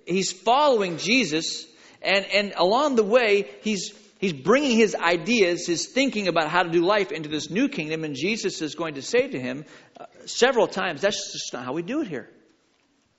He's 0.05 0.31
following 0.31 0.97
Jesus, 0.97 1.65
and, 2.01 2.25
and 2.25 2.53
along 2.57 2.97
the 2.97 3.03
way, 3.03 3.49
he's, 3.61 3.93
he's 4.19 4.33
bringing 4.33 4.77
his 4.77 4.95
ideas, 4.95 5.65
his 5.65 5.87
thinking 5.87 6.27
about 6.27 6.49
how 6.49 6.63
to 6.63 6.69
do 6.69 6.81
life 6.81 7.13
into 7.13 7.29
this 7.29 7.49
new 7.49 7.69
kingdom, 7.69 8.03
and 8.03 8.15
Jesus 8.15 8.61
is 8.61 8.75
going 8.75 8.95
to 8.95 9.01
say 9.01 9.29
to 9.29 9.39
him 9.39 9.63
uh, 9.97 10.05
several 10.25 10.67
times, 10.67 10.99
That's 10.99 11.31
just 11.31 11.53
not 11.53 11.63
how 11.63 11.71
we 11.71 11.83
do 11.83 12.01
it 12.01 12.07
here. 12.09 12.29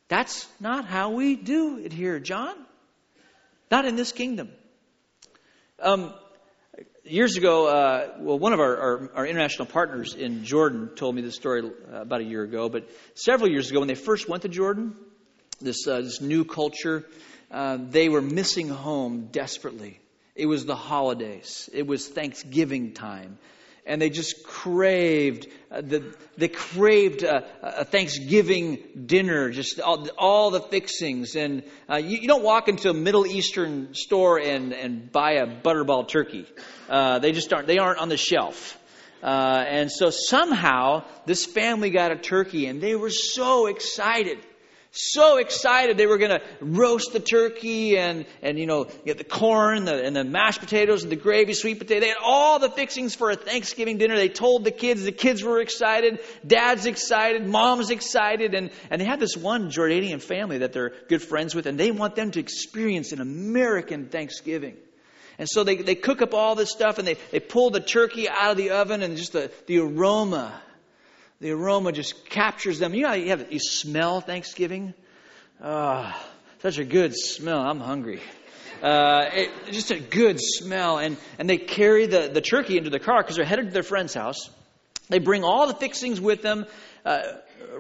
That's 0.09 0.47
not 0.61 0.85
how 0.85 1.11
we 1.11 1.37
do 1.37 1.79
it 1.79 1.93
here, 1.93 2.21
John. 2.21 2.55
Not 3.71 3.85
in 3.85 3.97
this 3.97 4.13
kingdom. 4.13 4.51
Um, 5.81 6.15
years 7.05 7.37
ago, 7.37 7.67
uh, 7.67 8.15
well, 8.19 8.39
one 8.39 8.53
of 8.53 8.61
our, 8.61 8.77
our, 8.77 9.11
our, 9.17 9.27
international 9.27 9.67
partners 9.67 10.15
in 10.15 10.45
Jordan 10.45 10.91
told 10.95 11.15
me 11.15 11.23
this 11.23 11.35
story 11.35 11.63
uh, 11.63 12.01
about 12.01 12.21
a 12.21 12.25
year 12.25 12.43
ago. 12.43 12.69
But 12.69 12.89
several 13.15 13.51
years 13.51 13.71
ago, 13.71 13.81
when 13.81 13.89
they 13.89 13.95
first 13.95 14.29
went 14.29 14.43
to 14.43 14.49
Jordan, 14.49 14.95
this, 15.61 15.87
uh, 15.87 16.01
this 16.01 16.21
new 16.21 16.45
culture, 16.45 17.05
uh, 17.51 17.79
they 17.81 18.09
were 18.09 18.23
missing 18.23 18.69
home 18.69 19.29
desperately. 19.33 19.99
It 20.35 20.47
was 20.47 20.65
the 20.65 20.77
holidays, 20.77 21.69
it 21.73 21.87
was 21.87 22.07
Thanksgiving 22.07 22.93
time. 22.93 23.39
And 23.87 24.03
they 24.03 24.11
just 24.11 24.43
craved 24.43 25.47
uh, 25.71 25.81
the, 25.81 26.15
they 26.37 26.49
craved 26.49 27.23
a, 27.23 27.45
a, 27.63 27.85
Thanksgiving 27.85 28.79
dinner, 29.07 29.51
just 29.51 29.81
all, 29.81 30.09
all 30.17 30.51
the 30.51 30.61
fixings. 30.61 31.35
And 31.35 31.65
uh, 31.91 31.97
you, 31.97 32.19
you, 32.19 32.29
don't 32.29 32.45
walk 32.45 32.69
into 32.69 32.89
a 32.89 32.95
Middle 32.95 33.27
Eastern 33.27 33.95
store 33.95 34.39
and, 34.39 34.73
and 34.73 35.11
buy 35.11 35.33
a 35.33 35.47
butterball 35.47 36.07
turkey. 36.07 36.47
Uh, 36.89 37.19
they 37.19 37.33
just 37.33 37.53
aren't. 37.53 37.67
They 37.67 37.79
aren't 37.79 37.99
on 37.99 38.09
the 38.09 38.17
shelf. 38.17 38.79
Uh, 39.23 39.65
and 39.67 39.91
so 39.91 40.11
somehow 40.11 41.03
this 41.25 41.45
family 41.45 41.91
got 41.91 42.13
a 42.13 42.17
turkey, 42.17 42.67
and 42.67 42.81
they 42.81 42.95
were 42.95 43.11
so 43.11 43.67
excited 43.67 44.39
so 44.97 45.37
excited 45.37 45.97
they 45.97 46.07
were 46.07 46.19
going 46.19 46.31
to 46.31 46.43
roast 46.61 47.13
the 47.13 47.21
turkey 47.21 47.99
and, 47.99 48.27
and 48.43 48.59
you 48.59 48.67
know, 48.67 48.85
get 49.05 49.19
the 49.19 49.25
corn 49.25 49.85
the, 49.85 50.03
and 50.03 50.17
the 50.17 50.25
mashed 50.25 50.61
potatoes 50.61 51.03
and 51.03 51.13
the 51.13 51.17
gravy, 51.17 51.53
sweet 51.53 51.79
potato. 51.79 52.01
They 52.01 52.09
had 52.09 52.17
all 52.23 52.59
the 52.59 52.71
fixings 52.71 53.15
for 53.15 53.31
a 53.31 53.37
Thanksgiving 53.37 53.99
dinner. 53.99 54.17
They 54.17 54.29
told 54.29 54.65
the 54.65 54.71
kids. 54.71 55.05
The 55.05 55.13
kids 55.13 55.43
were 55.43 55.61
excited. 55.61 56.21
Dad's 56.47 56.87
excited. 56.87 57.47
Mom's 57.47 57.91
excited. 57.91 58.55
And, 58.55 58.71
and 58.91 59.01
they 59.01 59.05
had 59.05 59.21
this 59.21 59.37
one 59.37 59.71
Jordanian 59.71 60.23
family 60.23 60.59
that 60.59 60.73
they're 60.73 60.93
good 61.09 61.23
friends 61.23 61.55
with, 61.55 61.67
and 61.67 61.79
they 61.79 61.91
want 61.91 62.17
them 62.17 62.31
to 62.31 62.41
experience 62.41 63.13
an 63.13 63.21
American 63.21 64.07
Thanksgiving. 64.07 64.77
And 65.39 65.49
so 65.49 65.65
they, 65.65 65.77
they 65.77 65.95
cook 65.95 66.23
up 66.23 66.33
all 66.33 66.55
this 66.55 66.71
stuff 66.71 66.99
and 66.99 67.07
they, 67.07 67.19
they 67.31 67.41
pull 67.41 67.69
the 67.69 67.81
turkey 67.81 68.29
out 68.29 68.53
of 68.53 68.57
the 68.57 68.71
oven 68.71 69.03
and 69.03 69.19
just 69.19 69.33
the, 69.33 69.51
the 69.67 69.81
aroma 69.81 70.63
the 71.41 71.51
aroma 71.51 71.93
just 71.93 72.29
captures 72.29 72.79
them. 72.79 72.95
You 72.95 73.03
know 73.03 73.13
you, 73.13 73.29
have, 73.31 73.53
you 73.53 73.61
smell 73.61 74.21
Thanksgiving? 74.21 74.95
Ah, 75.63 76.17
oh, 76.17 76.31
such 76.61 76.79
a 76.79 76.85
good 76.85 77.15
smell. 77.15 77.61
I'm 77.61 77.81
hungry. 77.81 78.21
Uh, 78.83 79.31
it, 79.33 79.51
just 79.71 79.91
a 79.91 79.99
good 79.99 80.39
smell. 80.41 80.99
And, 80.99 81.17
and 81.39 81.49
they 81.49 81.59
carry 81.59 82.07
the, 82.07 82.31
the 82.33 82.41
turkey 82.41 82.79
into 82.79 82.91
the 82.91 82.99
car 82.99 83.23
because 83.23 83.37
they're 83.37 83.45
headed 83.45 83.67
to 83.67 83.73
their 83.73 83.83
friend's 83.83 84.15
house. 84.15 84.51
They 85.09 85.19
bring 85.19 85.45
all 85.45 85.67
the 85.67 85.75
fixings 85.75 86.21
with 86.21 86.43
them. 86.43 86.67
Uh, 87.05 87.23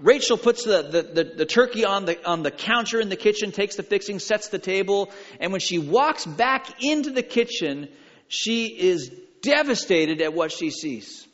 Rachel 0.00 0.36
puts 0.36 0.64
the, 0.64 0.82
the, 0.82 1.02
the, 1.02 1.24
the, 1.36 1.46
turkey 1.46 1.84
on 1.84 2.04
the, 2.04 2.24
on 2.28 2.42
the 2.42 2.50
counter 2.50 3.00
in 3.00 3.08
the 3.08 3.16
kitchen, 3.16 3.52
takes 3.52 3.76
the 3.76 3.82
fixings, 3.82 4.24
sets 4.24 4.48
the 4.48 4.58
table, 4.58 5.10
and 5.40 5.52
when 5.52 5.60
she 5.60 5.78
walks 5.78 6.24
back 6.24 6.82
into 6.82 7.10
the 7.10 7.22
kitchen, 7.22 7.88
she 8.28 8.66
is 8.66 9.10
devastated 9.42 10.20
at 10.20 10.34
what 10.34 10.52
she 10.52 10.70
sees. 10.70 11.26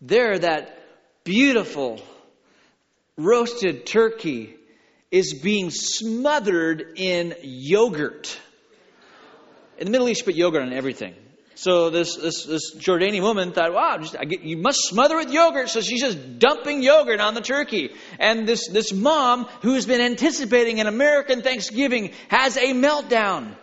There, 0.00 0.38
that 0.38 0.75
beautiful 1.26 2.00
roasted 3.18 3.84
turkey 3.84 4.54
is 5.10 5.34
being 5.34 5.70
smothered 5.70 6.94
in 6.96 7.34
yogurt. 7.42 8.38
In 9.76 9.86
the 9.86 9.90
Middle 9.90 10.08
East, 10.08 10.20
you 10.20 10.26
put 10.26 10.34
yogurt 10.36 10.62
on 10.62 10.72
everything. 10.72 11.14
So 11.56 11.90
this, 11.90 12.16
this, 12.16 12.44
this 12.44 12.76
Jordanian 12.76 13.22
woman 13.22 13.52
thought, 13.52 13.72
wow, 13.72 13.98
just, 13.98 14.14
get, 14.28 14.42
you 14.42 14.58
must 14.58 14.78
smother 14.84 15.16
with 15.16 15.32
yogurt. 15.32 15.68
So 15.68 15.80
she's 15.80 16.00
just 16.00 16.38
dumping 16.38 16.82
yogurt 16.82 17.18
on 17.18 17.34
the 17.34 17.40
turkey. 17.40 17.90
And 18.18 18.46
this, 18.46 18.68
this 18.68 18.92
mom, 18.92 19.46
who 19.62 19.74
has 19.74 19.86
been 19.86 20.00
anticipating 20.00 20.80
an 20.80 20.86
American 20.86 21.42
Thanksgiving, 21.42 22.12
has 22.28 22.56
a 22.56 22.72
meltdown. 22.72 23.56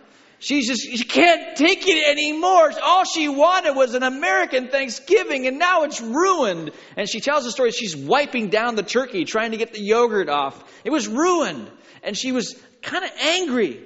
She's 0.43 0.67
just, 0.67 0.81
she 0.81 1.05
can't 1.05 1.55
take 1.55 1.87
it 1.87 2.05
anymore. 2.05 2.73
All 2.83 3.05
she 3.05 3.29
wanted 3.29 3.77
was 3.77 3.93
an 3.93 4.03
American 4.03 4.67
Thanksgiving, 4.67 5.47
and 5.47 5.57
now 5.57 5.83
it's 5.83 6.01
ruined. 6.01 6.71
And 6.97 7.07
she 7.07 7.21
tells 7.21 7.45
the 7.45 7.51
story 7.51 7.71
she's 7.71 7.95
wiping 7.95 8.49
down 8.49 8.75
the 8.75 8.83
turkey, 8.83 9.23
trying 9.23 9.51
to 9.51 9.57
get 9.57 9.71
the 9.71 9.79
yogurt 9.79 10.27
off. 10.27 10.61
It 10.83 10.89
was 10.89 11.07
ruined. 11.07 11.71
And 12.03 12.17
she 12.17 12.33
was 12.33 12.61
kind 12.81 13.05
of 13.05 13.11
angry. 13.21 13.85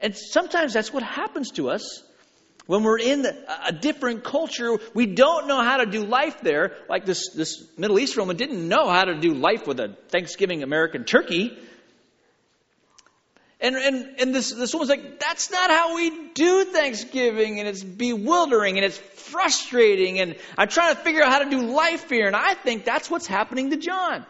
And 0.00 0.16
sometimes 0.16 0.72
that's 0.72 0.92
what 0.92 1.04
happens 1.04 1.52
to 1.52 1.70
us 1.70 2.02
when 2.66 2.82
we're 2.82 2.98
in 2.98 3.24
a 3.24 3.70
different 3.70 4.24
culture. 4.24 4.76
We 4.92 5.06
don't 5.06 5.46
know 5.46 5.62
how 5.62 5.76
to 5.76 5.86
do 5.86 6.04
life 6.04 6.40
there. 6.40 6.72
Like 6.88 7.06
this, 7.06 7.30
this 7.30 7.62
Middle 7.78 8.00
East 8.00 8.16
woman 8.16 8.36
didn't 8.36 8.68
know 8.68 8.88
how 8.88 9.04
to 9.04 9.20
do 9.20 9.34
life 9.34 9.68
with 9.68 9.78
a 9.78 9.96
Thanksgiving 10.08 10.64
American 10.64 11.04
turkey. 11.04 11.56
And, 13.60 13.76
and, 13.76 14.14
and 14.18 14.34
this, 14.34 14.52
this 14.52 14.72
woman's 14.72 14.88
like, 14.88 15.20
that's 15.20 15.50
not 15.50 15.70
how 15.70 15.94
we 15.94 16.28
do 16.32 16.64
Thanksgiving. 16.64 17.58
And 17.58 17.68
it's 17.68 17.84
bewildering 17.84 18.76
and 18.76 18.84
it's 18.84 18.96
frustrating. 18.96 20.18
And 20.18 20.36
I'm 20.56 20.68
trying 20.68 20.94
to 20.94 21.02
figure 21.02 21.22
out 21.22 21.30
how 21.30 21.40
to 21.40 21.50
do 21.50 21.60
life 21.60 22.08
here. 22.08 22.26
And 22.26 22.34
I 22.34 22.54
think 22.54 22.84
that's 22.84 23.10
what's 23.10 23.26
happening 23.26 23.70
to 23.70 23.76
John. 23.76 24.24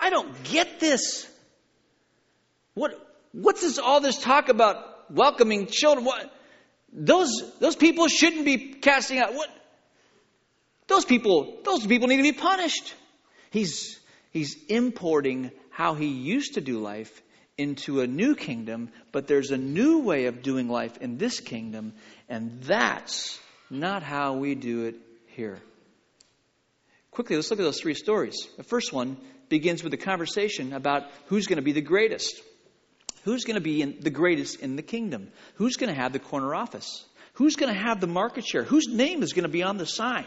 I 0.00 0.10
don't 0.10 0.44
get 0.44 0.78
this. 0.78 1.28
What, 2.74 2.92
what's 3.32 3.62
this, 3.62 3.78
all 3.78 4.00
this 4.00 4.18
talk 4.18 4.48
about 4.48 5.12
welcoming 5.12 5.66
children? 5.66 6.04
What, 6.04 6.32
those, 6.92 7.42
those 7.58 7.74
people 7.74 8.06
shouldn't 8.06 8.44
be 8.44 8.74
casting 8.74 9.18
out. 9.18 9.34
What? 9.34 9.50
Those 10.86 11.04
people, 11.04 11.58
those 11.64 11.84
people 11.84 12.06
need 12.06 12.18
to 12.18 12.22
be 12.22 12.32
punished. 12.32 12.94
He's, 13.50 13.98
he's 14.30 14.56
importing 14.68 15.50
how 15.70 15.94
he 15.94 16.06
used 16.06 16.54
to 16.54 16.60
do 16.60 16.78
life 16.78 17.20
into 17.58 18.00
a 18.00 18.06
new 18.06 18.34
kingdom, 18.34 18.90
but 19.12 19.26
there's 19.26 19.50
a 19.50 19.58
new 19.58 20.00
way 20.00 20.26
of 20.26 20.42
doing 20.42 20.68
life 20.68 20.96
in 20.98 21.18
this 21.18 21.40
kingdom, 21.40 21.92
and 22.28 22.62
that's 22.62 23.38
not 23.68 24.02
how 24.02 24.34
we 24.34 24.54
do 24.54 24.84
it 24.84 24.94
here. 25.26 25.58
Quickly, 27.10 27.36
let's 27.36 27.50
look 27.50 27.58
at 27.58 27.64
those 27.64 27.80
three 27.80 27.94
stories. 27.94 28.48
The 28.56 28.62
first 28.62 28.92
one 28.92 29.16
begins 29.48 29.82
with 29.82 29.92
a 29.92 29.98
conversation 29.98 30.72
about 30.72 31.04
who's 31.26 31.46
going 31.46 31.56
to 31.56 31.62
be 31.62 31.72
the 31.72 31.80
greatest. 31.80 32.40
Who's 33.24 33.44
going 33.44 33.56
to 33.56 33.60
be 33.60 33.84
the 33.84 34.10
greatest 34.10 34.60
in 34.60 34.76
the 34.76 34.82
kingdom? 34.82 35.32
Who's 35.54 35.76
going 35.76 35.92
to 35.92 36.00
have 36.00 36.12
the 36.12 36.18
corner 36.18 36.54
office? 36.54 37.04
Who's 37.34 37.56
going 37.56 37.72
to 37.72 37.78
have 37.78 38.00
the 38.00 38.06
market 38.06 38.46
share? 38.46 38.62
Whose 38.62 38.88
name 38.88 39.22
is 39.22 39.32
going 39.32 39.42
to 39.44 39.48
be 39.48 39.62
on 39.62 39.78
the 39.78 39.86
sign? 39.86 40.26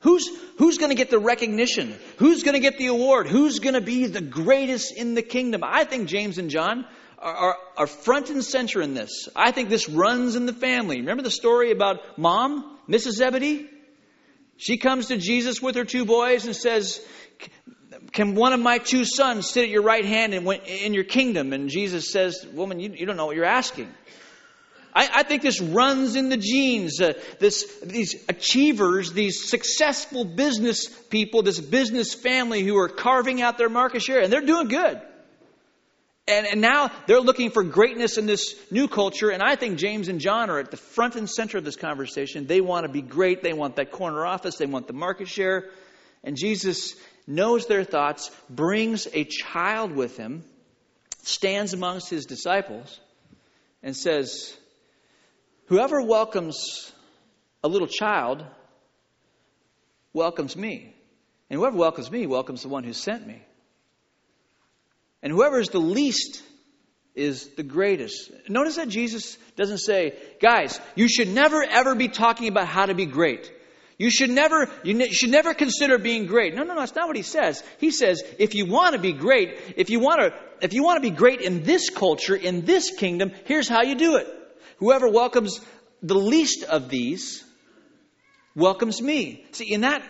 Who's, 0.00 0.28
who's 0.58 0.78
going 0.78 0.90
to 0.90 0.96
get 0.96 1.10
the 1.10 1.18
recognition? 1.18 1.94
Who's 2.18 2.42
going 2.42 2.54
to 2.54 2.60
get 2.60 2.78
the 2.78 2.88
award? 2.88 3.26
Who's 3.26 3.58
going 3.58 3.74
to 3.74 3.80
be 3.80 4.06
the 4.06 4.20
greatest 4.20 4.94
in 4.94 5.14
the 5.14 5.22
kingdom? 5.22 5.62
I 5.64 5.84
think 5.84 6.08
James 6.08 6.38
and 6.38 6.50
John 6.50 6.84
are, 7.18 7.34
are, 7.34 7.56
are, 7.78 7.86
front 7.86 8.28
and 8.28 8.44
center 8.44 8.82
in 8.82 8.94
this. 8.94 9.28
I 9.34 9.50
think 9.50 9.70
this 9.70 9.88
runs 9.88 10.36
in 10.36 10.44
the 10.44 10.52
family. 10.52 10.98
Remember 10.98 11.22
the 11.22 11.30
story 11.30 11.70
about 11.70 12.18
mom, 12.18 12.78
Mrs. 12.88 13.12
Zebedee? 13.12 13.70
She 14.56 14.76
comes 14.76 15.06
to 15.06 15.16
Jesus 15.16 15.60
with 15.60 15.74
her 15.76 15.84
two 15.84 16.04
boys 16.04 16.44
and 16.44 16.54
says, 16.54 17.00
Can 18.12 18.34
one 18.34 18.52
of 18.52 18.60
my 18.60 18.78
two 18.78 19.04
sons 19.04 19.48
sit 19.50 19.64
at 19.64 19.70
your 19.70 19.82
right 19.82 20.04
hand 20.04 20.34
in, 20.34 20.46
in 20.46 20.94
your 20.94 21.04
kingdom? 21.04 21.52
And 21.52 21.68
Jesus 21.68 22.12
says, 22.12 22.46
Woman, 22.52 22.78
you, 22.78 22.92
you 22.94 23.06
don't 23.06 23.16
know 23.16 23.26
what 23.26 23.36
you're 23.36 23.44
asking. 23.44 23.92
I, 24.94 25.08
I 25.12 25.22
think 25.24 25.42
this 25.42 25.60
runs 25.60 26.14
in 26.14 26.28
the 26.28 26.36
genes. 26.36 27.00
Uh, 27.00 27.14
this, 27.40 27.80
these 27.82 28.14
achievers, 28.28 29.12
these 29.12 29.48
successful 29.48 30.24
business 30.24 30.86
people, 30.88 31.42
this 31.42 31.60
business 31.60 32.14
family 32.14 32.62
who 32.62 32.76
are 32.78 32.88
carving 32.88 33.42
out 33.42 33.58
their 33.58 33.68
market 33.68 34.02
share, 34.02 34.20
and 34.20 34.32
they're 34.32 34.40
doing 34.40 34.68
good. 34.68 35.00
And, 36.26 36.46
and 36.46 36.60
now 36.60 36.90
they're 37.06 37.20
looking 37.20 37.50
for 37.50 37.62
greatness 37.62 38.16
in 38.16 38.26
this 38.26 38.54
new 38.70 38.88
culture, 38.88 39.30
and 39.30 39.42
I 39.42 39.56
think 39.56 39.78
James 39.78 40.08
and 40.08 40.20
John 40.20 40.48
are 40.48 40.58
at 40.58 40.70
the 40.70 40.76
front 40.76 41.16
and 41.16 41.28
center 41.28 41.58
of 41.58 41.64
this 41.64 41.76
conversation. 41.76 42.46
They 42.46 42.62
want 42.62 42.86
to 42.86 42.92
be 42.92 43.02
great, 43.02 43.42
they 43.42 43.52
want 43.52 43.76
that 43.76 43.90
corner 43.90 44.24
office, 44.24 44.56
they 44.56 44.66
want 44.66 44.86
the 44.86 44.94
market 44.94 45.28
share. 45.28 45.70
And 46.22 46.36
Jesus 46.36 46.94
knows 47.26 47.66
their 47.66 47.84
thoughts, 47.84 48.30
brings 48.48 49.06
a 49.12 49.24
child 49.24 49.92
with 49.92 50.16
him, 50.16 50.44
stands 51.24 51.74
amongst 51.74 52.08
his 52.08 52.24
disciples, 52.24 53.00
and 53.82 53.94
says, 53.94 54.56
Whoever 55.66 56.02
welcomes 56.02 56.92
a 57.62 57.68
little 57.68 57.88
child 57.88 58.44
welcomes 60.12 60.56
me. 60.56 60.94
And 61.50 61.58
whoever 61.58 61.76
welcomes 61.76 62.10
me 62.10 62.26
welcomes 62.26 62.62
the 62.62 62.68
one 62.68 62.84
who 62.84 62.92
sent 62.92 63.26
me. 63.26 63.42
And 65.22 65.32
whoever 65.32 65.58
is 65.58 65.68
the 65.68 65.78
least 65.78 66.42
is 67.14 67.48
the 67.54 67.62
greatest. 67.62 68.30
Notice 68.48 68.76
that 68.76 68.88
Jesus 68.88 69.38
doesn't 69.56 69.78
say, 69.78 70.18
guys, 70.40 70.80
you 70.96 71.08
should 71.08 71.28
never 71.28 71.62
ever 71.62 71.94
be 71.94 72.08
talking 72.08 72.48
about 72.48 72.66
how 72.66 72.86
to 72.86 72.94
be 72.94 73.06
great. 73.06 73.50
You 73.96 74.10
should 74.10 74.30
never, 74.30 74.68
you 74.82 75.12
should 75.12 75.30
never 75.30 75.54
consider 75.54 75.98
being 75.98 76.26
great. 76.26 76.54
No, 76.54 76.64
no, 76.64 76.74
no, 76.74 76.80
that's 76.80 76.96
not 76.96 77.06
what 77.06 77.16
he 77.16 77.22
says. 77.22 77.62
He 77.78 77.92
says, 77.92 78.22
if 78.38 78.54
you 78.54 78.66
want 78.66 78.94
to 78.94 79.00
be 79.00 79.12
great, 79.12 79.56
if 79.76 79.88
you 79.88 80.00
want 80.00 80.20
to, 80.20 80.34
if 80.60 80.74
you 80.74 80.82
want 80.82 81.02
to 81.02 81.08
be 81.08 81.14
great 81.14 81.40
in 81.40 81.62
this 81.62 81.90
culture, 81.90 82.34
in 82.34 82.64
this 82.64 82.90
kingdom, 82.90 83.30
here's 83.44 83.68
how 83.68 83.82
you 83.82 83.94
do 83.94 84.16
it. 84.16 84.26
Whoever 84.78 85.08
welcomes 85.08 85.60
the 86.02 86.14
least 86.14 86.64
of 86.64 86.88
these 86.88 87.44
welcomes 88.54 89.00
me. 89.00 89.46
See, 89.52 89.72
in 89.72 89.82
that 89.82 90.02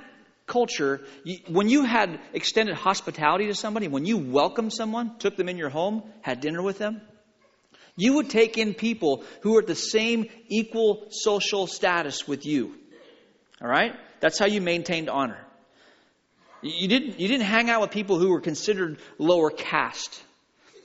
culture, 0.46 1.00
when 1.48 1.68
you 1.68 1.84
had 1.84 2.20
extended 2.32 2.74
hospitality 2.74 3.46
to 3.46 3.54
somebody, 3.54 3.88
when 3.88 4.04
you 4.04 4.18
welcomed 4.18 4.72
someone, 4.72 5.18
took 5.18 5.36
them 5.36 5.48
in 5.48 5.56
your 5.56 5.70
home, 5.70 6.02
had 6.20 6.40
dinner 6.40 6.62
with 6.62 6.78
them, 6.78 7.00
you 7.96 8.14
would 8.14 8.28
take 8.28 8.58
in 8.58 8.74
people 8.74 9.24
who 9.42 9.52
were 9.52 9.60
at 9.60 9.66
the 9.66 9.74
same 9.74 10.26
equal 10.48 11.06
social 11.10 11.66
status 11.66 12.26
with 12.26 12.44
you. 12.44 12.74
All 13.62 13.68
right? 13.68 13.92
That's 14.20 14.38
how 14.38 14.46
you 14.46 14.60
maintained 14.60 15.08
honor. 15.08 15.38
You 16.60 16.88
didn't, 16.88 17.20
you 17.20 17.28
didn't 17.28 17.46
hang 17.46 17.70
out 17.70 17.82
with 17.82 17.90
people 17.90 18.18
who 18.18 18.30
were 18.30 18.40
considered 18.40 18.98
lower 19.18 19.50
caste. 19.50 20.22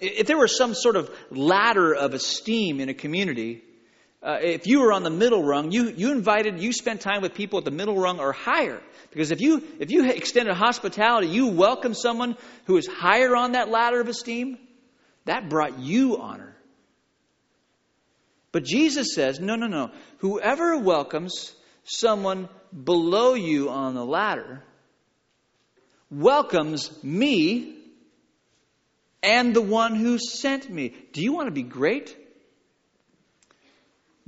If 0.02 0.28
there 0.28 0.38
was 0.38 0.56
some 0.56 0.74
sort 0.74 0.96
of 0.96 1.10
ladder 1.32 1.94
of 1.94 2.14
esteem 2.14 2.80
in 2.80 2.90
a 2.90 2.94
community, 2.94 3.64
uh, 4.22 4.38
if 4.42 4.68
you 4.68 4.82
were 4.82 4.92
on 4.92 5.04
the 5.04 5.10
middle 5.10 5.44
rung, 5.44 5.72
you, 5.72 5.90
you 5.90 6.12
invited, 6.12 6.60
you 6.60 6.74
spent 6.74 7.00
time 7.00 7.22
with 7.22 7.34
people 7.34 7.60
at 7.60 7.66
the 7.66 7.72
middle 7.72 7.96
rung 7.96 8.20
or 8.20 8.34
higher. 8.34 8.82
Because 9.12 9.32
if 9.32 9.40
you, 9.40 9.64
if 9.80 9.92
you 9.92 10.10
extended 10.10 10.54
hospitality, 10.56 11.28
you 11.28 11.48
welcome 11.48 11.94
someone 11.94 12.36
who 12.66 12.76
is 12.78 12.86
higher 12.86 13.36
on 13.36 13.54
that 13.54 13.70
ladder 13.70 14.02
of 14.02 14.10
esteem, 14.10 14.58
that 15.26 15.48
brought 15.48 15.80
you 15.80 16.18
honor. 16.18 16.56
But 18.52 18.66
Jesus 18.66 19.14
says, 19.14 19.40
no, 19.40 19.56
no, 19.56 19.68
no. 19.68 19.92
Whoever 20.18 20.78
welcomes 20.78 21.54
someone 21.84 22.50
below 22.72 23.36
you 23.36 23.70
on 23.70 23.96
the 23.96 24.06
ladder 24.06 24.64
welcomes 26.12 26.92
me 27.04 27.76
and 29.22 29.56
the 29.56 29.62
one 29.62 29.96
who 29.96 30.18
sent 30.18 30.70
me. 30.70 30.94
Do 31.14 31.22
you 31.22 31.34
want 31.34 31.48
to 31.48 31.52
be 31.52 31.64
great? 31.64 32.16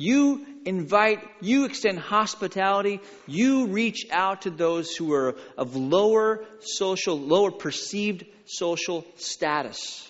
You 0.01 0.43
invite, 0.65 1.19
you 1.41 1.65
extend 1.65 1.99
hospitality, 1.99 3.01
you 3.27 3.67
reach 3.67 4.07
out 4.09 4.41
to 4.43 4.49
those 4.49 4.95
who 4.95 5.13
are 5.13 5.35
of 5.59 5.75
lower 5.75 6.43
social, 6.59 7.19
lower 7.19 7.51
perceived 7.51 8.25
social 8.45 9.05
status 9.17 10.09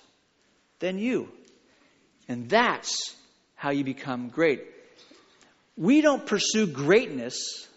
than 0.80 0.97
you. 0.97 1.30
And 2.30 2.49
that's 2.49 3.13
how 3.56 3.71
you 3.71 3.84
become 3.84 4.30
great. 4.30 4.63
We 5.75 5.99
don't 5.99 6.25
pursue 6.25 6.67
greatness 6.67 7.67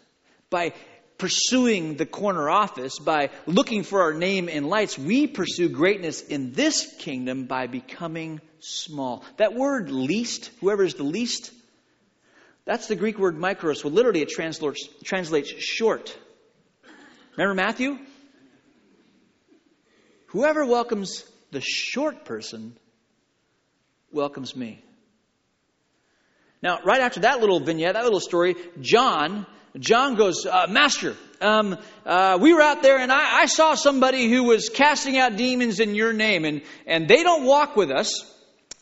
by 0.50 0.72
pursuing 1.18 1.96
the 1.96 2.06
corner 2.06 2.48
office, 2.48 2.96
by 3.00 3.30
looking 3.44 3.82
for 3.82 4.02
our 4.02 4.14
name 4.14 4.48
in 4.48 4.68
lights. 4.68 4.96
We 4.96 5.26
pursue 5.26 5.68
greatness 5.68 6.20
in 6.20 6.52
this 6.52 6.94
kingdom 7.00 7.46
by 7.46 7.66
becoming 7.66 8.40
small. 8.60 9.24
That 9.38 9.52
word 9.54 9.90
least, 9.90 10.50
whoever 10.60 10.84
is 10.84 10.94
the 10.94 11.02
least, 11.02 11.50
that's 12.66 12.86
the 12.86 12.96
Greek 12.96 13.18
word 13.18 13.36
mikros. 13.36 13.84
Well, 13.84 13.92
literally, 13.92 14.22
it 14.22 14.30
translates, 14.30 14.88
translates 15.04 15.50
short. 15.50 16.16
Remember 17.36 17.54
Matthew? 17.54 17.98
Whoever 20.28 20.66
welcomes 20.66 21.24
the 21.52 21.60
short 21.60 22.24
person 22.24 22.76
welcomes 24.10 24.56
me. 24.56 24.82
Now, 26.62 26.78
right 26.84 27.00
after 27.00 27.20
that 27.20 27.40
little 27.40 27.60
vignette, 27.60 27.94
that 27.94 28.04
little 28.04 28.20
story, 28.20 28.56
John, 28.80 29.46
John 29.78 30.14
goes, 30.14 30.46
uh, 30.46 30.66
Master, 30.68 31.14
um, 31.40 31.76
uh, 32.06 32.38
we 32.40 32.54
were 32.54 32.62
out 32.62 32.82
there 32.82 32.98
and 32.98 33.12
I, 33.12 33.42
I 33.42 33.46
saw 33.46 33.74
somebody 33.74 34.30
who 34.30 34.44
was 34.44 34.70
casting 34.70 35.18
out 35.18 35.36
demons 35.36 35.78
in 35.78 35.94
your 35.94 36.12
name, 36.12 36.44
and, 36.44 36.62
and 36.86 37.06
they 37.06 37.22
don't 37.22 37.44
walk 37.44 37.76
with 37.76 37.90
us. 37.90 38.33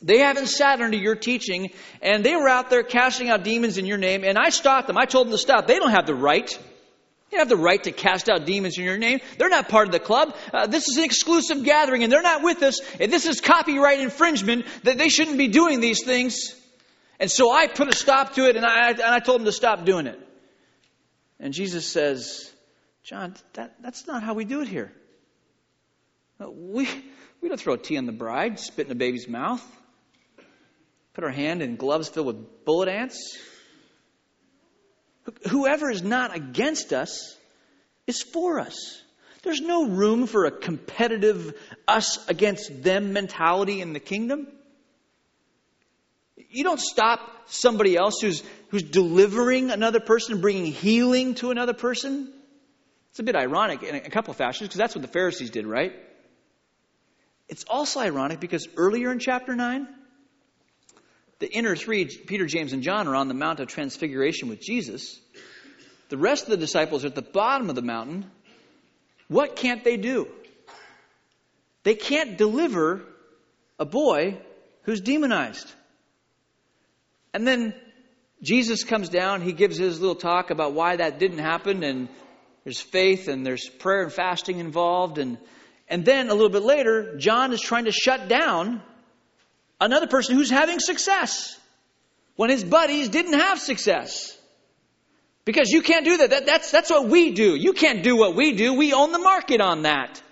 They 0.02 0.18
haven't 0.18 0.48
sat 0.48 0.80
under 0.80 0.96
your 0.96 1.14
teaching, 1.14 1.70
and 2.00 2.24
they 2.24 2.34
were 2.34 2.48
out 2.48 2.70
there 2.70 2.82
casting 2.82 3.30
out 3.30 3.44
demons 3.44 3.78
in 3.78 3.86
your 3.86 3.98
name, 3.98 4.24
and 4.24 4.36
I 4.36 4.48
stopped 4.48 4.88
them. 4.88 4.98
I 4.98 5.04
told 5.04 5.28
them 5.28 5.32
to 5.32 5.38
stop. 5.38 5.66
They 5.66 5.78
don't 5.78 5.92
have 5.92 6.06
the 6.06 6.14
right. 6.14 6.48
They 6.48 7.36
don't 7.36 7.48
have 7.48 7.48
the 7.48 7.62
right 7.62 7.82
to 7.84 7.92
cast 7.92 8.28
out 8.28 8.44
demons 8.44 8.76
in 8.78 8.84
your 8.84 8.98
name. 8.98 9.20
They're 9.38 9.48
not 9.48 9.68
part 9.68 9.86
of 9.86 9.92
the 9.92 10.00
club. 10.00 10.36
Uh, 10.52 10.66
this 10.66 10.88
is 10.88 10.96
an 10.96 11.04
exclusive 11.04 11.62
gathering, 11.62 12.02
and 12.02 12.12
they're 12.12 12.20
not 12.20 12.42
with 12.42 12.62
us. 12.62 12.80
And 13.00 13.12
this 13.12 13.26
is 13.26 13.40
copyright 13.40 14.00
infringement 14.00 14.66
that 14.82 14.98
they 14.98 15.08
shouldn't 15.08 15.38
be 15.38 15.48
doing 15.48 15.80
these 15.80 16.04
things. 16.04 16.54
And 17.20 17.30
so 17.30 17.52
I 17.52 17.68
put 17.68 17.88
a 17.88 17.94
stop 17.94 18.34
to 18.34 18.48
it, 18.48 18.56
and 18.56 18.66
I, 18.66 18.90
and 18.90 19.00
I 19.02 19.20
told 19.20 19.40
them 19.40 19.46
to 19.46 19.52
stop 19.52 19.84
doing 19.84 20.08
it. 20.08 20.18
And 21.38 21.54
Jesus 21.54 21.86
says, 21.86 22.50
John, 23.04 23.36
that, 23.54 23.76
that's 23.80 24.06
not 24.06 24.24
how 24.24 24.34
we 24.34 24.44
do 24.44 24.60
it 24.62 24.68
here. 24.68 24.92
Uh, 26.40 26.50
we, 26.50 26.88
we 27.40 27.48
don't 27.48 27.58
throw 27.58 27.76
tea 27.76 27.98
on 27.98 28.06
the 28.06 28.12
bride, 28.12 28.58
spit 28.58 28.86
in 28.86 28.92
a 28.92 28.96
baby's 28.96 29.28
mouth. 29.28 29.64
Put 31.14 31.24
our 31.24 31.30
hand 31.30 31.62
in 31.62 31.76
gloves 31.76 32.08
filled 32.08 32.26
with 32.26 32.64
bullet 32.64 32.88
ants? 32.88 33.38
Whoever 35.50 35.90
is 35.90 36.02
not 36.02 36.34
against 36.34 36.92
us 36.92 37.36
is 38.06 38.22
for 38.22 38.58
us. 38.58 39.02
There's 39.42 39.60
no 39.60 39.88
room 39.88 40.26
for 40.26 40.46
a 40.46 40.50
competitive 40.50 41.54
us 41.86 42.26
against 42.28 42.82
them 42.82 43.12
mentality 43.12 43.80
in 43.80 43.92
the 43.92 44.00
kingdom. 44.00 44.46
You 46.48 46.64
don't 46.64 46.80
stop 46.80 47.20
somebody 47.46 47.96
else 47.96 48.20
who's, 48.20 48.42
who's 48.68 48.82
delivering 48.82 49.70
another 49.70 50.00
person, 50.00 50.40
bringing 50.40 50.66
healing 50.66 51.34
to 51.36 51.50
another 51.50 51.72
person. 51.72 52.32
It's 53.10 53.18
a 53.18 53.22
bit 53.22 53.36
ironic 53.36 53.82
in 53.82 53.94
a 53.96 54.10
couple 54.10 54.30
of 54.30 54.36
fashions 54.36 54.68
because 54.68 54.78
that's 54.78 54.94
what 54.94 55.02
the 55.02 55.08
Pharisees 55.08 55.50
did, 55.50 55.66
right? 55.66 55.92
It's 57.48 57.64
also 57.64 58.00
ironic 58.00 58.40
because 58.40 58.66
earlier 58.76 59.12
in 59.12 59.18
chapter 59.18 59.54
9, 59.54 59.88
the 61.42 61.52
inner 61.52 61.74
three, 61.74 62.04
Peter, 62.04 62.46
James, 62.46 62.72
and 62.72 62.84
John, 62.84 63.08
are 63.08 63.16
on 63.16 63.26
the 63.26 63.34
Mount 63.34 63.58
of 63.58 63.66
Transfiguration 63.66 64.48
with 64.48 64.60
Jesus. 64.60 65.18
The 66.08 66.16
rest 66.16 66.44
of 66.44 66.50
the 66.50 66.56
disciples 66.56 67.04
are 67.04 67.08
at 67.08 67.16
the 67.16 67.20
bottom 67.20 67.68
of 67.68 67.74
the 67.74 67.82
mountain. 67.82 68.30
What 69.26 69.56
can't 69.56 69.82
they 69.82 69.96
do? 69.96 70.28
They 71.82 71.96
can't 71.96 72.38
deliver 72.38 73.02
a 73.76 73.84
boy 73.84 74.38
who's 74.82 75.00
demonized. 75.00 75.68
And 77.34 77.44
then 77.44 77.74
Jesus 78.40 78.84
comes 78.84 79.08
down, 79.08 79.40
he 79.40 79.52
gives 79.52 79.76
his 79.76 80.00
little 80.00 80.14
talk 80.14 80.50
about 80.50 80.74
why 80.74 80.94
that 80.94 81.18
didn't 81.18 81.38
happen, 81.38 81.82
and 81.82 82.08
there's 82.62 82.80
faith 82.80 83.26
and 83.26 83.44
there's 83.44 83.68
prayer 83.68 84.04
and 84.04 84.12
fasting 84.12 84.60
involved. 84.60 85.18
And, 85.18 85.38
and 85.88 86.04
then 86.04 86.28
a 86.28 86.34
little 86.34 86.50
bit 86.50 86.62
later, 86.62 87.16
John 87.16 87.52
is 87.52 87.60
trying 87.60 87.86
to 87.86 87.92
shut 87.92 88.28
down 88.28 88.80
another 89.82 90.06
person 90.06 90.36
who's 90.36 90.50
having 90.50 90.78
success 90.78 91.58
when 92.36 92.50
his 92.50 92.64
buddies 92.64 93.08
didn't 93.08 93.38
have 93.38 93.58
success. 93.58 94.38
Because 95.44 95.70
you 95.70 95.82
can't 95.82 96.04
do 96.04 96.18
that. 96.18 96.30
that. 96.30 96.46
that's, 96.46 96.70
that's 96.70 96.90
what 96.90 97.08
we 97.08 97.32
do. 97.32 97.56
You 97.56 97.72
can't 97.72 98.02
do 98.02 98.16
what 98.16 98.36
we 98.36 98.54
do. 98.54 98.74
We 98.74 98.92
own 98.92 99.12
the 99.12 99.18
market 99.18 99.60
on 99.60 99.82
that. 99.82 100.22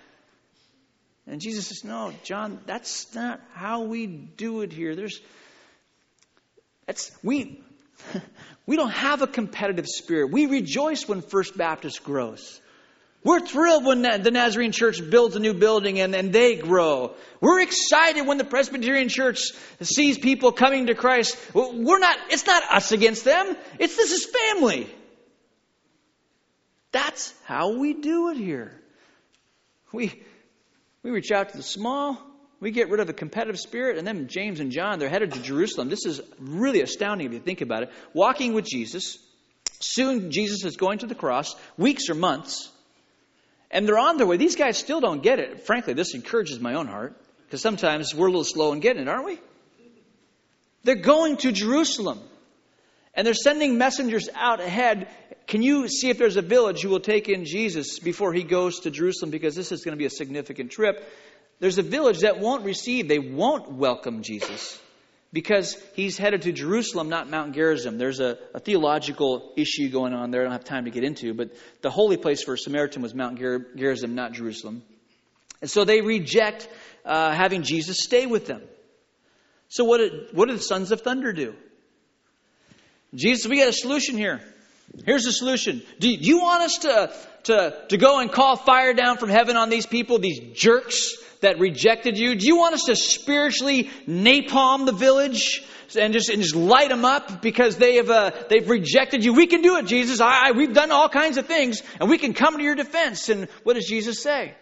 And 1.27 1.41
Jesus 1.41 1.67
says, 1.67 1.83
No, 1.83 2.13
John, 2.23 2.59
that's 2.65 3.13
not 3.13 3.41
how 3.53 3.83
we 3.83 4.07
do 4.07 4.61
it 4.61 4.71
here. 4.71 4.95
There's 4.95 5.21
that's 6.87 7.11
we 7.23 7.61
we 8.65 8.75
don't 8.75 8.91
have 8.91 9.21
a 9.21 9.27
competitive 9.27 9.85
spirit. 9.87 10.31
We 10.31 10.47
rejoice 10.47 11.07
when 11.07 11.21
First 11.21 11.57
Baptist 11.57 12.03
grows. 12.03 12.59
We're 13.23 13.39
thrilled 13.39 13.85
when 13.85 14.01
the 14.01 14.31
Nazarene 14.31 14.71
Church 14.71 14.99
builds 15.07 15.35
a 15.35 15.39
new 15.39 15.53
building 15.53 15.99
and, 15.99 16.15
and 16.15 16.33
they 16.33 16.55
grow. 16.55 17.13
We're 17.39 17.61
excited 17.61 18.25
when 18.25 18.39
the 18.39 18.43
Presbyterian 18.43 19.09
Church 19.09 19.51
sees 19.81 20.17
people 20.17 20.51
coming 20.51 20.87
to 20.87 20.95
Christ. 20.95 21.37
We're 21.53 21.99
not, 21.99 22.17
it's 22.31 22.47
not 22.47 22.63
us 22.71 22.91
against 22.91 23.23
them. 23.23 23.55
It's 23.77 23.95
this 23.95 24.11
is 24.11 24.25
family. 24.25 24.89
That's 26.91 27.33
how 27.45 27.77
we 27.77 27.93
do 27.93 28.29
it 28.29 28.37
here. 28.37 28.71
We, 29.93 30.19
we 31.03 31.11
reach 31.11 31.31
out 31.31 31.49
to 31.49 31.57
the 31.57 31.63
small, 31.63 32.17
we 32.59 32.71
get 32.71 32.89
rid 32.89 33.01
of 33.01 33.09
a 33.09 33.13
competitive 33.13 33.59
spirit, 33.59 33.97
and 33.97 34.07
then 34.07 34.27
James 34.29 34.59
and 34.59 34.71
John, 34.71 34.97
they're 34.97 35.09
headed 35.09 35.33
to 35.33 35.41
Jerusalem. 35.41 35.89
This 35.89 36.05
is 36.05 36.21
really 36.39 36.81
astounding 36.81 37.27
if 37.27 37.33
you 37.33 37.39
think 37.39 37.61
about 37.61 37.83
it. 37.83 37.91
Walking 38.13 38.53
with 38.53 38.65
Jesus. 38.65 39.17
Soon 39.79 40.31
Jesus 40.31 40.65
is 40.65 40.75
going 40.77 40.99
to 40.99 41.07
the 41.07 41.15
cross, 41.15 41.55
weeks 41.77 42.09
or 42.09 42.15
months. 42.15 42.69
And 43.71 43.87
they're 43.87 43.97
on 43.97 44.17
their 44.17 44.27
way. 44.27 44.37
These 44.37 44.55
guys 44.55 44.77
still 44.77 44.99
don't 44.99 45.23
get 45.23 45.39
it. 45.39 45.65
Frankly, 45.65 45.93
this 45.93 46.13
encourages 46.13 46.59
my 46.59 46.75
own 46.75 46.87
heart 46.87 47.15
because 47.45 47.61
sometimes 47.61 48.13
we're 48.13 48.27
a 48.27 48.29
little 48.29 48.43
slow 48.43 48.73
in 48.73 48.81
getting 48.81 49.03
it, 49.03 49.07
aren't 49.07 49.25
we? 49.25 49.39
They're 50.83 50.95
going 50.95 51.37
to 51.37 51.51
Jerusalem 51.51 52.19
and 53.13 53.25
they're 53.25 53.33
sending 53.33 53.77
messengers 53.77 54.29
out 54.35 54.59
ahead. 54.59 55.07
Can 55.47 55.61
you 55.61 55.87
see 55.87 56.09
if 56.09 56.17
there's 56.17 56.37
a 56.37 56.41
village 56.41 56.81
who 56.81 56.89
will 56.89 56.99
take 56.99 57.29
in 57.29 57.45
Jesus 57.45 57.99
before 57.99 58.33
he 58.33 58.43
goes 58.43 58.81
to 58.81 58.91
Jerusalem 58.91 59.31
because 59.31 59.55
this 59.55 59.71
is 59.71 59.83
going 59.83 59.93
to 59.93 59.99
be 59.99 60.05
a 60.05 60.09
significant 60.09 60.71
trip? 60.71 61.07
There's 61.59 61.77
a 61.77 61.83
village 61.83 62.19
that 62.19 62.39
won't 62.39 62.65
receive, 62.65 63.07
they 63.07 63.19
won't 63.19 63.71
welcome 63.71 64.23
Jesus 64.23 64.79
because 65.33 65.77
he's 65.93 66.17
headed 66.17 66.41
to 66.43 66.51
Jerusalem, 66.51 67.09
not 67.09 67.29
Mount 67.29 67.53
Gerizim. 67.53 67.97
There's 67.97 68.19
a, 68.19 68.37
a, 68.53 68.59
theological 68.59 69.53
issue 69.55 69.89
going 69.89 70.13
on 70.13 70.31
there 70.31 70.41
I 70.41 70.43
don't 70.43 70.51
have 70.51 70.65
time 70.65 70.85
to 70.85 70.91
get 70.91 71.03
into, 71.03 71.33
but 71.33 71.51
the 71.81 71.89
holy 71.89 72.17
place 72.17 72.43
for 72.43 72.53
a 72.55 72.57
Samaritan 72.57 73.01
was 73.01 73.15
Mount 73.15 73.39
Ger- 73.39 73.67
Gerizim, 73.75 74.13
not 74.13 74.33
Jerusalem. 74.33 74.83
And 75.61 75.69
so 75.69 75.85
they 75.85 76.01
reject 76.01 76.67
uh, 77.05 77.33
having 77.33 77.63
Jesus 77.63 77.99
stay 78.01 78.25
with 78.25 78.45
them. 78.45 78.61
So 79.69 79.85
what 79.85 79.99
did, 79.99 80.11
what 80.33 80.49
did 80.49 80.57
the 80.57 80.63
sons 80.63 80.91
of 80.91 81.01
thunder 81.01 81.31
do? 81.31 81.55
Jesus, 83.13 83.47
we 83.47 83.59
got 83.59 83.69
a 83.69 83.73
solution 83.73 84.17
here. 84.17 84.41
Here's 85.05 85.23
the 85.23 85.31
solution. 85.31 85.81
Do 85.99 86.09
you 86.09 86.39
want 86.39 86.63
us 86.63 86.77
to, 86.79 87.13
to, 87.43 87.85
to 87.89 87.97
go 87.97 88.19
and 88.19 88.31
call 88.31 88.57
fire 88.57 88.93
down 88.93 89.17
from 89.17 89.29
heaven 89.29 89.55
on 89.55 89.69
these 89.69 89.85
people, 89.85 90.19
these 90.19 90.39
jerks? 90.59 91.13
That 91.41 91.59
rejected 91.59 92.17
you? 92.17 92.35
Do 92.35 92.47
you 92.47 92.57
want 92.57 92.75
us 92.75 92.83
to 92.85 92.95
spiritually 92.95 93.89
napalm 94.07 94.85
the 94.85 94.91
village 94.93 95.63
and 95.99 96.13
just, 96.13 96.29
and 96.29 96.41
just 96.41 96.55
light 96.55 96.89
them 96.89 97.03
up 97.03 97.41
because 97.41 97.77
they 97.77 97.95
have, 97.95 98.09
uh, 98.09 98.31
they've 98.49 98.69
rejected 98.69 99.23
you? 99.25 99.33
We 99.33 99.47
can 99.47 99.61
do 99.61 99.77
it, 99.77 99.85
Jesus. 99.85 100.21
I, 100.21 100.49
I, 100.49 100.51
we've 100.51 100.73
done 100.73 100.91
all 100.91 101.09
kinds 101.09 101.37
of 101.37 101.45
things 101.47 101.81
and 101.99 102.09
we 102.09 102.17
can 102.17 102.33
come 102.33 102.57
to 102.57 102.63
your 102.63 102.75
defense. 102.75 103.29
And 103.29 103.49
what 103.63 103.73
does 103.73 103.87
Jesus 103.87 104.21
say? 104.21 104.55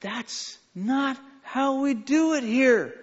That's 0.00 0.58
not 0.74 1.18
how 1.42 1.80
we 1.80 1.94
do 1.94 2.34
it 2.34 2.44
here. 2.44 2.94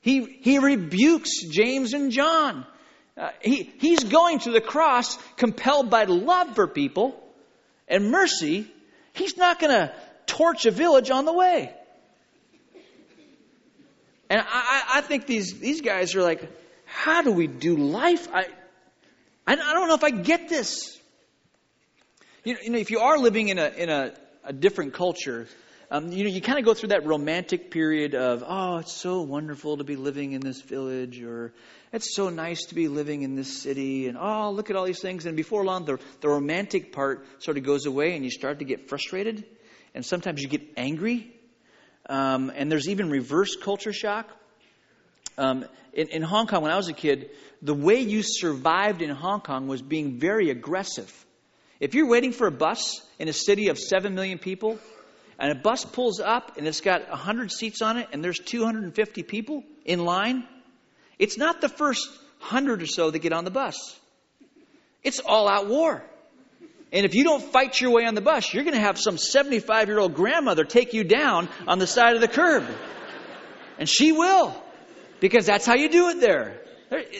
He, 0.00 0.24
he 0.42 0.58
rebukes 0.58 1.44
James 1.46 1.94
and 1.94 2.12
John. 2.12 2.66
Uh, 3.16 3.30
he, 3.40 3.72
he's 3.78 4.04
going 4.04 4.40
to 4.40 4.50
the 4.50 4.60
cross 4.60 5.16
compelled 5.36 5.88
by 5.88 6.04
love 6.04 6.54
for 6.56 6.66
people 6.66 7.22
and 7.88 8.10
mercy. 8.10 8.70
He's 9.12 9.36
not 9.36 9.60
going 9.60 9.70
to 9.70 9.94
torch 10.36 10.66
a 10.66 10.70
village 10.70 11.10
on 11.10 11.24
the 11.24 11.32
way. 11.32 11.72
And 14.30 14.40
I, 14.40 14.84
I 14.94 15.00
think 15.02 15.26
these, 15.26 15.58
these 15.58 15.80
guys 15.80 16.14
are 16.14 16.22
like, 16.22 16.50
how 16.86 17.22
do 17.22 17.32
we 17.32 17.46
do 17.46 17.76
life? 17.76 18.28
I, 18.32 18.46
I, 19.46 19.54
don't 19.54 19.88
know 19.88 19.94
if 19.94 20.04
I 20.04 20.10
get 20.10 20.48
this. 20.48 20.98
You 22.42 22.70
know, 22.70 22.78
if 22.78 22.90
you 22.90 23.00
are 23.00 23.18
living 23.18 23.48
in 23.48 23.58
a, 23.58 23.68
in 23.68 23.90
a, 23.90 24.14
a 24.44 24.52
different 24.52 24.94
culture, 24.94 25.46
um, 25.90 26.10
you 26.10 26.24
know, 26.24 26.30
you 26.30 26.40
kind 26.40 26.58
of 26.58 26.64
go 26.64 26.74
through 26.74 26.88
that 26.88 27.06
romantic 27.06 27.70
period 27.70 28.14
of, 28.14 28.42
oh, 28.46 28.78
it's 28.78 28.92
so 28.92 29.22
wonderful 29.22 29.76
to 29.76 29.84
be 29.84 29.96
living 29.96 30.32
in 30.32 30.40
this 30.40 30.60
village, 30.62 31.22
or 31.22 31.52
it's 31.92 32.16
so 32.16 32.30
nice 32.30 32.64
to 32.66 32.74
be 32.74 32.88
living 32.88 33.22
in 33.22 33.36
this 33.36 33.62
city, 33.62 34.08
and 34.08 34.18
oh, 34.18 34.50
look 34.50 34.70
at 34.70 34.76
all 34.76 34.84
these 34.84 35.00
things. 35.00 35.26
And 35.26 35.36
before 35.36 35.64
long, 35.64 35.84
the, 35.84 35.98
the 36.20 36.28
romantic 36.28 36.92
part 36.92 37.24
sort 37.42 37.58
of 37.58 37.62
goes 37.62 37.86
away, 37.86 38.16
and 38.16 38.24
you 38.24 38.30
start 38.30 38.58
to 38.60 38.64
get 38.64 38.88
frustrated, 38.88 39.44
and 39.94 40.04
sometimes 40.04 40.42
you 40.42 40.48
get 40.48 40.62
angry. 40.76 41.30
Um, 42.08 42.52
and 42.54 42.70
there's 42.70 42.88
even 42.88 43.10
reverse 43.10 43.56
culture 43.56 43.92
shock. 43.92 44.28
Um, 45.38 45.64
in, 45.92 46.08
in 46.08 46.22
Hong 46.22 46.46
Kong, 46.46 46.62
when 46.62 46.70
I 46.70 46.76
was 46.76 46.88
a 46.88 46.92
kid, 46.92 47.30
the 47.62 47.74
way 47.74 48.00
you 48.00 48.22
survived 48.22 49.00
in 49.00 49.10
Hong 49.10 49.40
Kong 49.40 49.68
was 49.68 49.80
being 49.80 50.18
very 50.18 50.50
aggressive. 50.50 51.12
If 51.80 51.94
you're 51.94 52.08
waiting 52.08 52.32
for 52.32 52.46
a 52.46 52.52
bus 52.52 53.00
in 53.18 53.28
a 53.28 53.32
city 53.32 53.68
of 53.68 53.78
7 53.78 54.14
million 54.14 54.38
people, 54.38 54.78
and 55.38 55.50
a 55.50 55.54
bus 55.54 55.84
pulls 55.84 56.20
up 56.20 56.56
and 56.56 56.66
it's 56.66 56.80
got 56.80 57.08
100 57.08 57.50
seats 57.50 57.82
on 57.82 57.96
it 57.96 58.08
and 58.12 58.22
there's 58.22 58.38
250 58.38 59.22
people 59.24 59.64
in 59.84 60.04
line, 60.04 60.44
it's 61.18 61.36
not 61.36 61.60
the 61.60 61.68
first 61.68 62.08
100 62.40 62.82
or 62.82 62.86
so 62.86 63.10
that 63.10 63.18
get 63.18 63.32
on 63.32 63.44
the 63.44 63.50
bus. 63.50 63.98
It's 65.02 65.20
all 65.20 65.48
out 65.48 65.68
war. 65.68 66.04
And 66.94 67.04
if 67.04 67.16
you 67.16 67.24
don't 67.24 67.42
fight 67.42 67.80
your 67.80 67.90
way 67.90 68.04
on 68.06 68.14
the 68.14 68.20
bus, 68.20 68.54
you're 68.54 68.62
going 68.62 68.76
to 68.76 68.80
have 68.80 68.98
some 68.98 69.18
75 69.18 69.88
year 69.88 69.98
old 69.98 70.14
grandmother 70.14 70.64
take 70.64 70.94
you 70.94 71.02
down 71.02 71.48
on 71.66 71.80
the 71.80 71.88
side 71.88 72.14
of 72.14 72.20
the 72.20 72.28
curb. 72.28 72.64
And 73.80 73.88
she 73.88 74.12
will, 74.12 74.54
because 75.18 75.44
that's 75.44 75.66
how 75.66 75.74
you 75.74 75.88
do 75.88 76.10
it 76.10 76.20
there. 76.20 76.60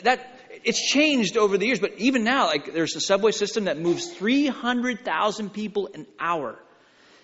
That, 0.05 0.21
it's 0.63 0.81
changed 0.81 1.37
over 1.37 1.59
the 1.59 1.67
years, 1.67 1.81
but 1.81 1.95
even 1.99 2.23
now, 2.23 2.47
like 2.47 2.73
there's 2.73 2.95
a 2.95 3.01
subway 3.01 3.33
system 3.33 3.65
that 3.65 3.77
moves 3.77 4.07
300,000 4.13 5.51
people 5.51 5.91
an 5.93 6.07
hour. 6.21 6.57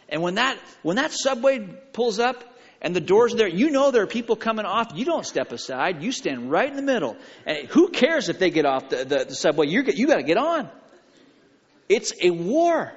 And 0.09 0.21
when 0.21 0.35
that, 0.35 0.59
when 0.83 0.97
that 0.97 1.13
subway 1.13 1.61
pulls 1.93 2.19
up 2.19 2.43
and 2.83 2.97
the 2.97 3.01
doors 3.01 3.33
are 3.33 3.37
there, 3.37 3.49
you 3.49 3.71
know 3.71 3.93
there 3.93 4.03
are 4.03 4.09
people 4.09 4.35
coming 4.35 4.67
off. 4.67 4.91
You 4.97 5.05
don't 5.05 5.25
step 5.25 5.53
aside. 5.53 6.03
You 6.03 6.11
stand 6.11 6.51
right 6.51 6.69
in 6.69 6.75
the 6.75 6.83
middle. 6.83 7.17
And 7.47 7.69
who 7.69 7.91
cares 7.91 8.29
if 8.29 8.41
they 8.41 8.51
get 8.51 8.67
off 8.67 8.89
the, 8.89 9.05
the, 9.05 9.25
the 9.27 9.35
subway? 9.37 9.69
You're, 9.69 9.85
you 9.85 10.09
got 10.09 10.17
to 10.17 10.25
get 10.25 10.37
on. 10.37 10.69
It's 11.90 12.12
a 12.22 12.31
war. 12.31 12.92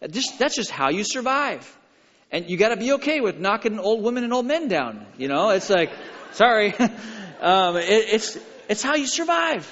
That's 0.00 0.54
just 0.54 0.70
how 0.70 0.90
you 0.90 1.02
survive. 1.02 1.68
And 2.30 2.48
you 2.48 2.56
got 2.56 2.68
to 2.68 2.76
be 2.76 2.92
okay 2.92 3.20
with 3.20 3.38
knocking 3.38 3.80
old 3.80 4.02
women 4.04 4.22
and 4.22 4.32
old 4.32 4.46
men 4.46 4.68
down. 4.68 5.04
You 5.18 5.26
know, 5.26 5.50
it's 5.50 5.68
like, 5.68 5.90
sorry. 6.32 6.72
um, 7.40 7.76
it, 7.76 7.88
it's, 7.88 8.38
it's 8.68 8.82
how 8.82 8.94
you 8.94 9.08
survive. 9.08 9.70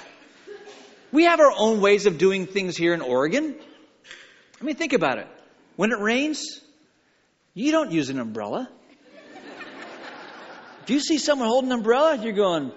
We 1.13 1.23
have 1.23 1.39
our 1.39 1.51
own 1.57 1.79
ways 1.79 2.05
of 2.07 2.17
doing 2.17 2.45
things 2.45 2.75
here 2.75 2.93
in 2.93 3.01
Oregon. 3.01 3.55
I 4.59 4.63
mean, 4.65 4.75
think 4.75 4.91
about 4.91 5.17
it. 5.17 5.27
When 5.77 5.91
it 5.91 5.99
rains, 5.99 6.59
you 7.53 7.71
don't 7.71 7.91
use 7.91 8.09
an 8.09 8.19
umbrella. 8.19 8.69
If 10.83 10.89
you 10.89 10.99
see 10.99 11.19
someone 11.19 11.47
holding 11.47 11.71
an 11.71 11.77
umbrella, 11.77 12.17
you're 12.17 12.33
going, 12.33 12.73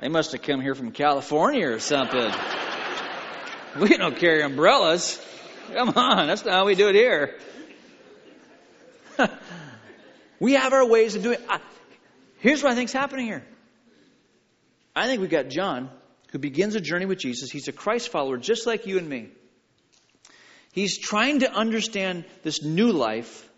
they 0.00 0.08
must 0.08 0.32
have 0.32 0.40
come 0.40 0.62
here 0.62 0.74
from 0.74 0.92
California 0.92 1.68
or 1.68 1.78
something. 1.78 2.32
We 3.78 3.96
don't 3.96 4.16
carry 4.16 4.42
umbrellas. 4.42 5.20
Come 5.72 5.90
on, 5.90 6.28
that's 6.28 6.44
not 6.44 6.54
how 6.54 6.66
we 6.66 6.76
do 6.76 6.88
it 6.88 6.94
here. 6.94 7.38
we 10.40 10.52
have 10.52 10.72
our 10.72 10.86
ways 10.86 11.16
of 11.16 11.22
doing 11.24 11.38
it. 11.40 11.60
Here's 12.38 12.62
what 12.62 12.70
I 12.72 12.74
think's 12.76 12.92
happening 12.92 13.26
here. 13.26 13.44
I 14.94 15.06
think 15.06 15.20
we've 15.20 15.30
got 15.30 15.48
John, 15.48 15.90
who 16.30 16.38
begins 16.38 16.76
a 16.76 16.80
journey 16.80 17.06
with 17.06 17.18
Jesus. 17.18 17.50
He's 17.50 17.66
a 17.66 17.72
Christ 17.72 18.10
follower 18.10 18.36
just 18.36 18.64
like 18.64 18.86
you 18.86 18.98
and 18.98 19.08
me. 19.08 19.30
He's 20.72 20.96
trying 20.98 21.40
to 21.40 21.52
understand 21.52 22.26
this 22.42 22.62
new 22.62 22.92
life, 22.92 23.48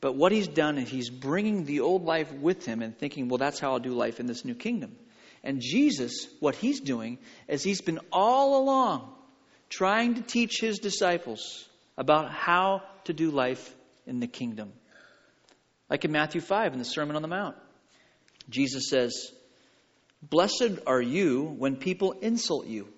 but 0.00 0.14
what 0.14 0.30
he's 0.30 0.46
done 0.46 0.78
is 0.78 0.88
he's 0.88 1.10
bringing 1.10 1.64
the 1.64 1.80
old 1.80 2.04
life 2.04 2.32
with 2.32 2.64
him 2.64 2.80
and 2.80 2.96
thinking, 2.96 3.28
well, 3.28 3.38
that's 3.38 3.58
how 3.58 3.72
I'll 3.72 3.78
do 3.80 3.90
life 3.90 4.20
in 4.20 4.26
this 4.26 4.44
new 4.44 4.54
kingdom. 4.54 4.96
And 5.42 5.60
Jesus, 5.60 6.28
what 6.38 6.54
he's 6.54 6.80
doing 6.80 7.18
is 7.48 7.64
he's 7.64 7.80
been 7.80 7.98
all 8.12 8.62
along 8.62 9.14
trying 9.68 10.14
to 10.14 10.22
teach 10.22 10.60
his 10.60 10.78
disciples 10.78 11.68
about 11.96 12.30
how 12.30 12.82
to 13.04 13.12
do 13.12 13.30
life 13.30 13.74
in 14.06 14.20
the 14.20 14.26
kingdom. 14.26 14.72
Like 15.90 16.04
in 16.04 16.12
Matthew 16.12 16.40
5 16.40 16.72
in 16.72 16.78
the 16.78 16.84
Sermon 16.84 17.16
on 17.16 17.22
the 17.22 17.28
Mount, 17.28 17.56
Jesus 18.48 18.88
says, 18.88 19.32
Blessed 20.22 20.80
are 20.86 21.00
you 21.00 21.44
when 21.44 21.76
people 21.76 22.12
insult 22.12 22.66
you. 22.66 22.88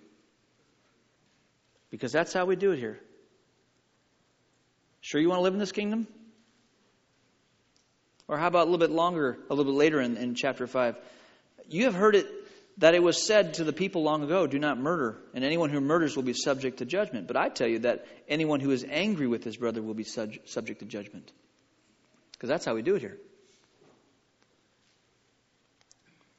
Because 1.91 2.13
that's 2.13 2.33
how 2.33 2.47
we 2.47 2.57
do 2.57 2.73
it 2.73 2.79
here. 2.79 3.01
Sure, 5.01 5.21
you 5.21 5.29
want 5.29 5.39
to 5.39 5.43
live 5.43 5.55
in 5.55 5.59
this 5.59 5.73
kingdom? 5.73 6.07
Or 8.29 8.39
how 8.39 8.47
about 8.47 8.63
a 8.63 8.71
little 8.71 8.79
bit 8.79 8.91
longer, 8.91 9.39
a 9.51 9.55
little 9.55 9.73
bit 9.73 9.77
later 9.77 10.01
in, 10.01 10.17
in 10.17 10.35
chapter 10.35 10.67
5? 10.67 10.97
You 11.69 11.85
have 11.85 11.95
heard 11.95 12.15
it 12.15 12.27
that 12.79 12.95
it 12.95 13.03
was 13.03 13.27
said 13.27 13.55
to 13.55 13.65
the 13.65 13.73
people 13.73 14.03
long 14.03 14.23
ago, 14.23 14.47
Do 14.47 14.59
not 14.59 14.79
murder, 14.79 15.19
and 15.35 15.45
anyone 15.45 15.71
who 15.71 15.81
murders 15.81 16.17
will 16.17 16.23
be 16.23 16.33
subject 16.33 16.79
to 16.79 16.85
judgment. 16.85 17.27
But 17.27 17.37
I 17.37 17.49
tell 17.49 17.69
you 17.69 17.81
that 17.81 18.07
anyone 18.29 18.61
who 18.61 18.71
is 18.71 18.85
angry 18.89 19.27
with 19.27 19.45
his 19.45 19.57
brother 19.57 19.83
will 19.83 19.95
be 19.95 20.05
subject 20.05 20.79
to 20.79 20.85
judgment. 20.85 21.33
Because 22.33 22.49
that's 22.49 22.65
how 22.65 22.75
we 22.75 22.83
do 22.83 22.95
it 22.95 23.01
here. 23.01 23.19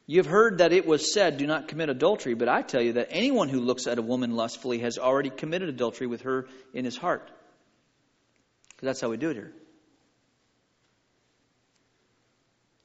You 0.07 0.17
have 0.17 0.25
heard 0.25 0.57
that 0.57 0.73
it 0.73 0.85
was 0.85 1.13
said, 1.13 1.37
Do 1.37 1.47
not 1.47 1.67
commit 1.67 1.89
adultery, 1.89 2.33
but 2.33 2.49
I 2.49 2.63
tell 2.63 2.81
you 2.81 2.93
that 2.93 3.07
anyone 3.11 3.47
who 3.47 3.61
looks 3.61 3.87
at 3.87 3.97
a 3.97 4.01
woman 4.01 4.35
lustfully 4.35 4.79
has 4.79 4.97
already 4.97 5.29
committed 5.29 5.69
adultery 5.69 6.07
with 6.07 6.23
her 6.23 6.47
in 6.73 6.85
his 6.85 6.97
heart. 6.97 7.29
Because 8.69 8.87
that's 8.87 9.01
how 9.01 9.09
we 9.09 9.17
do 9.17 9.29
it 9.29 9.35
here. 9.35 9.53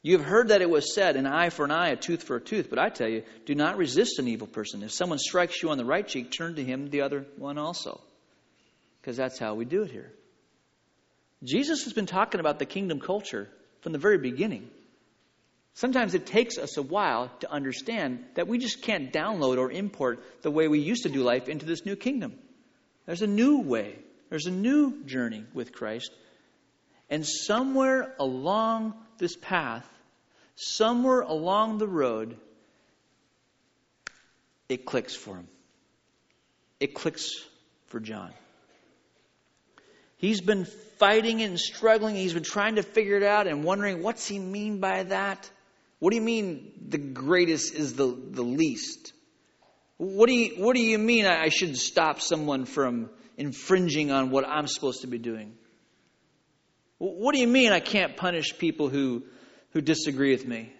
You 0.07 0.17
have 0.17 0.25
heard 0.25 0.49
that 0.51 0.63
it 0.63 0.71
was 0.71 0.95
said, 0.95 1.17
an 1.17 1.27
eye 1.27 1.51
for 1.51 1.65
an 1.65 1.73
eye, 1.73 1.89
a 1.89 1.97
tooth 1.97 2.23
for 2.23 2.37
a 2.37 2.41
tooth. 2.41 2.71
But 2.71 2.79
I 2.79 2.91
tell 2.91 3.09
you, 3.09 3.25
do 3.45 3.57
not 3.57 3.77
resist 3.77 4.21
an 4.21 4.29
evil 4.29 4.47
person. 4.47 4.85
If 4.85 4.93
someone 4.93 5.19
strikes 5.19 5.61
you 5.61 5.71
on 5.71 5.79
the 5.79 5.85
right 5.85 6.07
cheek, 6.07 6.31
turn 6.31 6.55
to 6.55 6.63
him 6.63 6.91
the 6.91 7.01
other 7.01 7.27
one 7.39 7.59
also. 7.59 8.01
Because 9.01 9.17
that's 9.17 9.37
how 9.37 9.55
we 9.55 9.65
do 9.65 9.83
it 9.83 9.91
here. 9.91 10.13
Jesus 11.43 11.83
has 11.83 11.93
been 11.93 12.07
talking 12.07 12.39
about 12.39 12.61
the 12.61 12.67
kingdom 12.67 13.01
culture 13.01 13.49
from 13.81 13.91
the 13.91 13.99
very 13.99 14.19
beginning. 14.19 14.71
Sometimes 15.75 16.15
it 16.15 16.25
takes 16.25 16.57
us 16.57 16.77
a 16.77 16.83
while 16.83 17.33
to 17.41 17.51
understand 17.51 18.25
that 18.35 18.47
we 18.47 18.59
just 18.59 18.83
can't 18.83 19.13
download 19.13 19.59
or 19.59 19.73
import 19.73 20.23
the 20.43 20.53
way 20.53 20.69
we 20.69 20.79
used 20.79 21.03
to 21.03 21.09
do 21.09 21.25
life 21.25 21.49
into 21.49 21.67
this 21.67 21.85
new 21.85 21.97
kingdom. 21.97 22.39
There's 23.07 23.23
a 23.23 23.27
new 23.27 23.63
way. 23.63 23.99
There's 24.31 24.47
a 24.47 24.53
new 24.53 25.03
journey 25.03 25.43
with 25.53 25.73
Christ. 25.73 26.13
And 27.11 27.27
somewhere 27.27 28.15
along 28.21 28.95
this 29.19 29.35
path, 29.35 29.85
somewhere 30.57 31.21
along 31.21 31.79
the 31.79 31.87
road, 31.87 32.37
it 34.69 34.85
clicks 34.85 35.15
for 35.15 35.37
him. 35.37 35.49
It 36.81 36.95
clicks 36.95 37.31
for 37.87 38.01
John. 38.01 38.33
He's 40.17 40.41
been 40.41 40.67
fighting 40.99 41.43
and 41.43 41.61
struggling. 41.61 42.17
He's 42.17 42.33
been 42.33 42.43
trying 42.43 42.77
to 42.77 42.83
figure 42.83 43.17
it 43.17 43.23
out 43.23 43.47
and 43.47 43.65
wondering 43.65 44.03
what's 44.03 44.27
he 44.27 44.39
mean 44.39 44.81
by 44.81 45.05
that? 45.05 45.49
What 45.99 46.11
do 46.11 46.17
you 46.17 46.23
mean 46.23 46.73
the 46.89 46.99
greatest 46.99 47.75
is 47.75 47.95
the, 47.95 48.07
the 48.07 48.43
least? 48.43 49.13
What 49.99 50.29
do 50.29 50.35
you, 50.35 50.63
what 50.63 50.75
do 50.75 50.83
you 50.83 50.99
mean 50.99 51.27
I 51.27 51.49
should 51.49 51.77
stop 51.77 52.21
someone 52.21 52.65
from 52.67 53.09
infringing 53.37 54.11
on 54.11 54.31
what 54.31 54.47
I'm 54.47 54.67
supposed 54.67 55.03
to 55.03 55.07
be 55.07 55.19
doing? 55.19 55.55
What 56.99 57.35
do 57.35 57.41
you 57.41 57.47
mean 57.47 57.73
I 57.73 57.81
can't 57.81 58.17
punish 58.17 58.57
people 58.59 58.89
who, 58.89 59.25
who 59.77 59.83
disagree 59.83 60.31
with 60.31 60.47
me? 60.47 60.73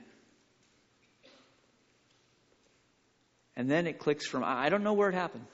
And 3.55 3.71
then 3.71 3.87
it 3.87 3.99
clicks 3.99 4.27
from, 4.27 4.43
I 4.43 4.71
don't 4.71 4.83
know 4.83 4.95
where 4.95 5.11
it 5.11 5.15
happened. 5.15 5.45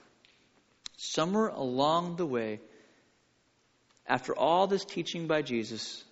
Somewhere 0.96 1.48
along 1.48 2.14
the 2.14 2.24
way, 2.24 2.61
after 4.07 4.33
all 4.33 4.68
this 4.68 4.85
teaching 4.85 5.26
by 5.26 5.42
Jesus, 5.42 6.05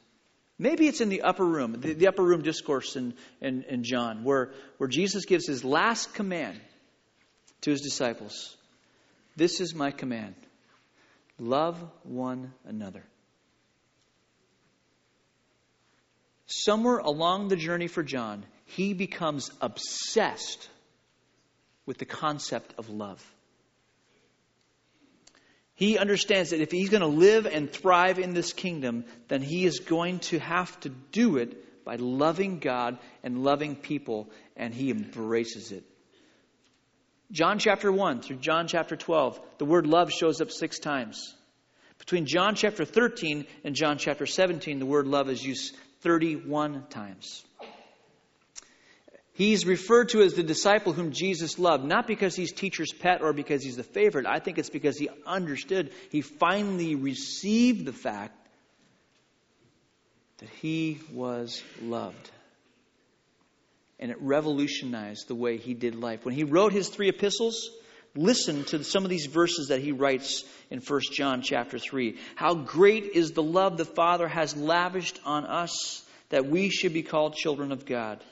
maybe 0.58 0.88
it's 0.88 1.00
in 1.00 1.08
the 1.08 1.22
upper 1.22 1.44
room, 1.44 1.76
the, 1.78 1.92
the 1.92 2.08
upper 2.08 2.24
room 2.24 2.42
discourse 2.42 2.96
in, 2.96 3.14
in, 3.40 3.62
in 3.68 3.84
John, 3.84 4.24
where, 4.24 4.50
where 4.78 4.88
Jesus 4.88 5.24
gives 5.24 5.46
his 5.46 5.62
last 5.62 6.12
command 6.14 6.60
to 7.60 7.70
his 7.70 7.80
disciples 7.80 8.56
This 9.36 9.60
is 9.60 9.72
my 9.72 9.92
command 9.92 10.34
Love 11.38 11.80
one 12.02 12.52
another. 12.66 13.04
Somewhere 16.50 16.98
along 16.98 17.48
the 17.48 17.56
journey 17.56 17.86
for 17.86 18.02
John, 18.02 18.44
he 18.66 18.92
becomes 18.92 19.50
obsessed 19.60 20.68
with 21.86 21.98
the 21.98 22.04
concept 22.04 22.74
of 22.78 22.90
love. 22.90 23.24
He 25.74 25.96
understands 25.96 26.50
that 26.50 26.60
if 26.60 26.70
he's 26.70 26.90
going 26.90 27.00
to 27.00 27.06
live 27.06 27.46
and 27.46 27.72
thrive 27.72 28.18
in 28.18 28.34
this 28.34 28.52
kingdom, 28.52 29.04
then 29.28 29.40
he 29.40 29.64
is 29.64 29.80
going 29.80 30.18
to 30.18 30.38
have 30.38 30.78
to 30.80 30.90
do 30.90 31.38
it 31.38 31.84
by 31.84 31.96
loving 31.96 32.58
God 32.58 32.98
and 33.22 33.42
loving 33.42 33.76
people, 33.76 34.28
and 34.56 34.74
he 34.74 34.90
embraces 34.90 35.72
it. 35.72 35.84
John 37.32 37.58
chapter 37.58 37.90
1 37.90 38.22
through 38.22 38.36
John 38.36 38.66
chapter 38.66 38.96
12, 38.96 39.40
the 39.58 39.64
word 39.64 39.86
love 39.86 40.12
shows 40.12 40.40
up 40.40 40.50
six 40.50 40.78
times. 40.78 41.34
Between 41.98 42.26
John 42.26 42.56
chapter 42.56 42.84
13 42.84 43.46
and 43.64 43.74
John 43.74 43.98
chapter 43.98 44.26
17, 44.26 44.80
the 44.80 44.86
word 44.86 45.06
love 45.06 45.30
is 45.30 45.42
used 45.42 45.74
31 46.00 46.84
times. 46.90 47.44
He's 49.32 49.64
referred 49.64 50.10
to 50.10 50.20
as 50.20 50.34
the 50.34 50.42
disciple 50.42 50.92
whom 50.92 51.12
Jesus 51.12 51.58
loved, 51.58 51.84
not 51.84 52.06
because 52.06 52.36
he's 52.36 52.52
teacher's 52.52 52.92
pet 52.92 53.22
or 53.22 53.32
because 53.32 53.64
he's 53.64 53.76
the 53.76 53.82
favorite. 53.82 54.26
I 54.26 54.38
think 54.38 54.58
it's 54.58 54.68
because 54.68 54.98
he 54.98 55.08
understood, 55.26 55.92
he 56.10 56.20
finally 56.20 56.94
received 56.94 57.86
the 57.86 57.92
fact 57.92 58.36
that 60.38 60.48
he 60.60 61.00
was 61.12 61.62
loved. 61.80 62.30
And 63.98 64.10
it 64.10 64.18
revolutionized 64.20 65.28
the 65.28 65.34
way 65.34 65.56
he 65.56 65.72
did 65.72 65.94
life. 65.94 66.24
When 66.24 66.34
he 66.34 66.44
wrote 66.44 66.72
his 66.72 66.88
three 66.88 67.08
epistles, 67.08 67.70
listen 68.16 68.64
to 68.64 68.84
some 68.84 69.04
of 69.04 69.10
these 69.10 69.26
verses 69.26 69.68
that 69.68 69.80
he 69.80 69.92
writes 69.92 70.44
in 70.70 70.80
1 70.80 71.00
John 71.12 71.42
chapter 71.42 71.78
3. 71.78 72.16
How 72.34 72.54
great 72.54 73.04
is 73.14 73.32
the 73.32 73.42
love 73.42 73.76
the 73.76 73.84
Father 73.84 74.28
has 74.28 74.56
lavished 74.56 75.20
on 75.24 75.44
us 75.44 76.02
that 76.30 76.46
we 76.46 76.70
should 76.70 76.92
be 76.92 77.02
called 77.02 77.34
children 77.34 77.72
of 77.72 77.86
God. 77.86 78.22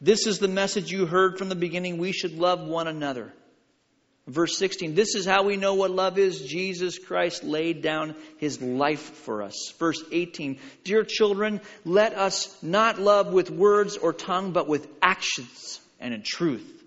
This 0.00 0.26
is 0.26 0.38
the 0.38 0.48
message 0.48 0.90
you 0.90 1.06
heard 1.06 1.38
from 1.38 1.48
the 1.48 1.54
beginning. 1.54 1.98
We 1.98 2.12
should 2.12 2.38
love 2.38 2.60
one 2.60 2.88
another. 2.88 3.32
Verse 4.26 4.58
16, 4.58 4.94
this 4.94 5.14
is 5.14 5.24
how 5.24 5.44
we 5.44 5.56
know 5.56 5.74
what 5.74 5.90
love 5.90 6.18
is. 6.18 6.42
Jesus 6.42 6.98
Christ 6.98 7.44
laid 7.44 7.80
down 7.80 8.14
his 8.36 8.60
life 8.60 9.00
for 9.00 9.42
us. 9.42 9.72
Verse 9.78 10.02
18, 10.12 10.58
dear 10.84 11.02
children, 11.02 11.62
let 11.86 12.12
us 12.12 12.54
not 12.62 13.00
love 13.00 13.32
with 13.32 13.50
words 13.50 13.96
or 13.96 14.12
tongue, 14.12 14.52
but 14.52 14.68
with 14.68 14.86
actions 15.00 15.80
and 15.98 16.12
in 16.12 16.22
truth. 16.22 16.77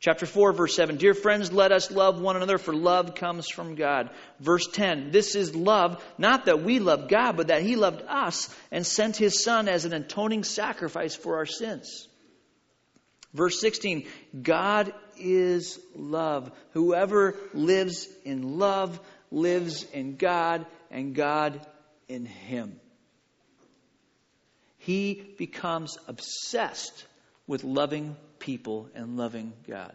Chapter 0.00 0.24
4, 0.24 0.54
verse 0.54 0.74
7 0.74 0.96
Dear 0.96 1.12
friends, 1.12 1.52
let 1.52 1.72
us 1.72 1.90
love 1.90 2.20
one 2.20 2.36
another, 2.36 2.56
for 2.56 2.74
love 2.74 3.14
comes 3.14 3.48
from 3.48 3.74
God. 3.74 4.08
Verse 4.40 4.66
10 4.66 5.10
This 5.10 5.34
is 5.34 5.54
love, 5.54 6.02
not 6.16 6.46
that 6.46 6.62
we 6.62 6.78
love 6.78 7.08
God, 7.08 7.36
but 7.36 7.48
that 7.48 7.62
He 7.62 7.76
loved 7.76 8.02
us 8.08 8.48
and 8.70 8.86
sent 8.86 9.16
His 9.16 9.44
Son 9.44 9.68
as 9.68 9.84
an 9.84 9.92
atoning 9.92 10.44
sacrifice 10.44 11.14
for 11.14 11.36
our 11.36 11.46
sins. 11.46 12.08
Verse 13.34 13.60
16 13.60 14.08
God 14.42 14.94
is 15.18 15.78
love. 15.94 16.50
Whoever 16.72 17.36
lives 17.52 18.08
in 18.24 18.58
love 18.58 18.98
lives 19.30 19.84
in 19.92 20.16
God, 20.16 20.64
and 20.90 21.14
God 21.14 21.64
in 22.08 22.24
Him. 22.24 22.80
He 24.78 25.34
becomes 25.36 25.98
obsessed 26.08 27.04
with 27.46 27.64
loving 27.64 28.16
people 28.40 28.88
and 28.94 29.16
loving 29.16 29.52
God. 29.68 29.94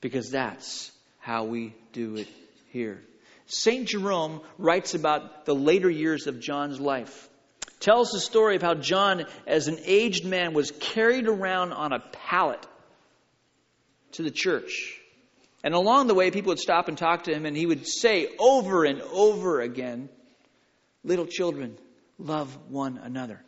Because 0.00 0.30
that's 0.30 0.92
how 1.18 1.44
we 1.44 1.74
do 1.92 2.16
it 2.16 2.28
here. 2.72 3.02
St. 3.46 3.88
Jerome 3.88 4.40
writes 4.58 4.94
about 4.94 5.44
the 5.44 5.54
later 5.54 5.90
years 5.90 6.28
of 6.28 6.40
John's 6.40 6.78
life. 6.78 7.28
Tells 7.80 8.12
the 8.12 8.20
story 8.20 8.54
of 8.54 8.62
how 8.62 8.74
John, 8.74 9.24
as 9.46 9.66
an 9.66 9.78
aged 9.84 10.24
man, 10.24 10.54
was 10.54 10.70
carried 10.70 11.26
around 11.26 11.72
on 11.72 11.92
a 11.92 11.98
pallet 11.98 12.64
to 14.12 14.22
the 14.22 14.30
church. 14.30 15.00
And 15.64 15.74
along 15.74 16.06
the 16.06 16.14
way, 16.14 16.30
people 16.30 16.50
would 16.50 16.60
stop 16.60 16.86
and 16.86 16.96
talk 16.96 17.24
to 17.24 17.34
him, 17.34 17.44
and 17.44 17.56
he 17.56 17.66
would 17.66 17.86
say 17.86 18.28
over 18.38 18.84
and 18.84 19.00
over 19.02 19.60
again, 19.60 20.08
Little 21.04 21.26
children, 21.26 21.76
love 22.18 22.56
one 22.68 22.98
another. 22.98 23.42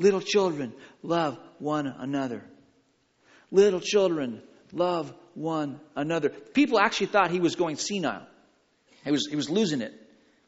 Little 0.00 0.22
children, 0.22 0.72
love 1.02 1.38
one 1.58 1.86
another. 1.86 2.42
Little 3.50 3.80
children, 3.80 4.40
love 4.72 5.12
one 5.34 5.78
another. 5.94 6.30
People 6.30 6.80
actually 6.80 7.08
thought 7.08 7.30
he 7.30 7.38
was 7.38 7.54
going 7.54 7.76
senile. 7.76 8.26
He 9.04 9.10
was, 9.10 9.26
he 9.28 9.36
was 9.36 9.50
losing 9.50 9.82
it. 9.82 9.92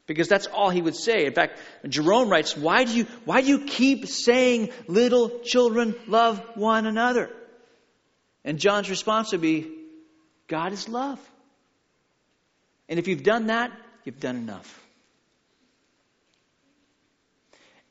Because 0.07 0.27
that's 0.27 0.47
all 0.47 0.71
he 0.71 0.81
would 0.81 0.95
say. 0.95 1.27
In 1.27 1.33
fact, 1.33 1.59
Jerome 1.87 2.29
writes, 2.29 2.57
why 2.57 2.83
do 2.83 2.93
you, 2.93 3.05
why 3.25 3.41
do 3.41 3.47
you 3.47 3.65
keep 3.65 4.07
saying 4.07 4.71
little 4.87 5.29
children 5.43 5.93
love 6.07 6.43
one 6.55 6.87
another? 6.87 7.29
And 8.43 8.57
John's 8.57 8.89
response 8.89 9.33
would 9.33 9.41
be, 9.41 9.69
God 10.47 10.73
is 10.73 10.89
love. 10.89 11.19
And 12.89 12.97
if 12.97 13.07
you've 13.07 13.23
done 13.23 13.47
that, 13.47 13.71
you've 14.03 14.19
done 14.19 14.35
enough. 14.35 14.82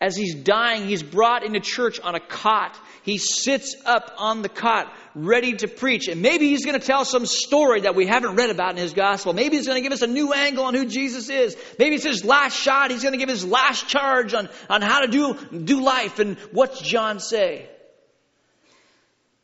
As 0.03 0.17
he's 0.17 0.35
dying, 0.35 0.89
he's 0.89 1.05
brought 1.05 1.45
into 1.45 1.61
church 1.61 2.01
on 2.01 2.17
a 2.17 2.21
cot. 2.21 2.77
He 3.05 3.19
sits 3.19 3.77
up 3.87 4.13
on 4.19 4.43
the 4.43 4.49
cot, 4.49 4.93
ready 5.15 5.53
to 5.59 5.69
preach. 5.69 6.09
And 6.09 6.21
maybe 6.21 6.49
he's 6.49 6.65
going 6.65 6.79
to 6.79 6.85
tell 6.85 7.05
some 7.05 7.25
story 7.25 7.83
that 7.83 7.95
we 7.95 8.09
haven't 8.09 8.35
read 8.35 8.51
about 8.51 8.73
in 8.73 8.79
his 8.79 8.95
gospel. 8.95 9.33
Maybe 9.33 9.59
he's 9.59 9.69
going 9.69 9.81
to 9.81 9.81
give 9.81 9.93
us 9.93 10.03
a 10.03 10.09
new 10.09 10.33
angle 10.33 10.65
on 10.65 10.75
who 10.75 10.87
Jesus 10.87 11.29
is. 11.29 11.57
Maybe 11.79 11.95
it's 11.95 12.05
his 12.05 12.25
last 12.25 12.57
shot. 12.57 12.91
He's 12.91 13.03
going 13.03 13.13
to 13.13 13.19
give 13.19 13.29
his 13.29 13.47
last 13.47 13.87
charge 13.87 14.35
on, 14.35 14.49
on 14.69 14.83
how 14.83 15.03
to 15.03 15.07
do, 15.07 15.35
do 15.57 15.81
life. 15.81 16.19
And 16.19 16.37
what's 16.51 16.81
John 16.81 17.21
say? 17.21 17.71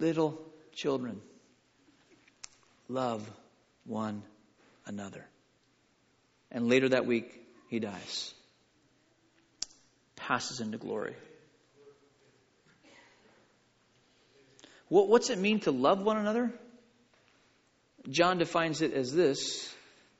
Little 0.00 0.42
children, 0.72 1.20
love 2.88 3.30
one 3.84 4.24
another. 4.86 5.24
And 6.50 6.68
later 6.68 6.88
that 6.88 7.06
week, 7.06 7.46
he 7.68 7.78
dies 7.78 8.34
passes 10.28 10.60
into 10.60 10.76
glory. 10.76 11.14
What's 14.88 15.30
it 15.30 15.38
mean 15.38 15.60
to 15.60 15.70
love 15.70 16.00
one 16.00 16.18
another? 16.18 16.52
John 18.10 18.38
defines 18.38 18.82
it 18.82 18.92
as 18.92 19.12
this 19.12 19.74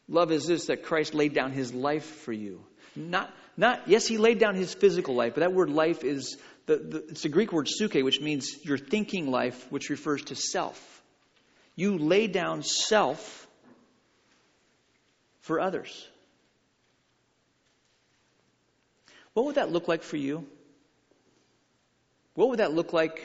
love 0.08 0.32
is 0.32 0.46
this 0.46 0.66
that 0.66 0.82
Christ 0.82 1.12
laid 1.12 1.34
down 1.34 1.52
his 1.52 1.74
life 1.74 2.04
for 2.04 2.32
you. 2.32 2.64
Not, 2.96 3.30
not 3.56 3.82
yes, 3.86 4.06
he 4.06 4.16
laid 4.16 4.38
down 4.38 4.54
his 4.54 4.72
physical 4.72 5.14
life, 5.14 5.34
but 5.34 5.40
that 5.40 5.52
word 5.52 5.68
life 5.68 6.04
is 6.04 6.38
the, 6.64 6.76
the, 6.76 6.98
it's 7.08 7.22
the 7.22 7.28
Greek 7.28 7.52
word 7.52 7.66
psuche, 7.66 8.02
which 8.02 8.20
means 8.20 8.64
your 8.64 8.78
thinking 8.78 9.30
life, 9.30 9.70
which 9.70 9.90
refers 9.90 10.22
to 10.24 10.34
self. 10.34 11.02
You 11.76 11.98
lay 11.98 12.26
down 12.26 12.62
self 12.62 13.46
for 15.40 15.60
others. 15.60 16.08
What 19.38 19.44
would 19.44 19.54
that 19.54 19.70
look 19.70 19.86
like 19.86 20.02
for 20.02 20.16
you? 20.16 20.44
What 22.34 22.48
would 22.48 22.58
that 22.58 22.72
look 22.72 22.92
like 22.92 23.22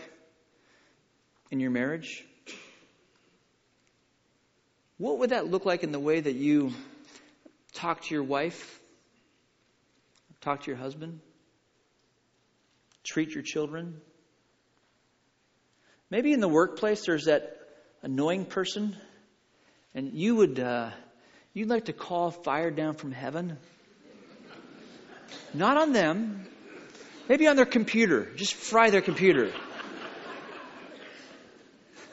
in 1.50 1.60
your 1.60 1.72
marriage? 1.72 2.24
What 5.00 5.18
would 5.18 5.32
that 5.32 5.48
look 5.48 5.66
like 5.66 5.82
in 5.82 5.92
the 5.92 6.00
way 6.00 6.20
that 6.20 6.36
you 6.36 6.72
talk 7.74 8.04
to 8.04 8.14
your 8.14 8.22
wife, 8.22 8.80
talk 10.42 10.62
to 10.62 10.68
your 10.68 10.78
husband, 10.78 11.20
treat 13.04 13.32
your 13.32 13.42
children? 13.42 14.00
Maybe 16.12 16.32
in 16.32 16.42
the 16.42 16.48
workplace 16.48 17.08
there's 17.08 17.26
that 17.26 17.58
annoying 18.04 18.46
person, 18.46 18.96
and 19.96 20.14
you 20.14 20.36
would 20.36 20.60
uh, 20.60 20.92
you'd 21.56 21.70
like 21.70 21.86
to 21.86 21.94
call 21.94 22.30
fire 22.30 22.70
down 22.70 22.94
from 22.94 23.12
heaven 23.12 23.58
not 25.54 25.78
on 25.78 25.94
them. 25.94 26.46
Maybe 27.30 27.48
on 27.48 27.56
their 27.56 27.66
computer. 27.66 28.28
Just 28.36 28.54
fry 28.54 28.90
their 28.90 29.02
computer. 29.02 29.52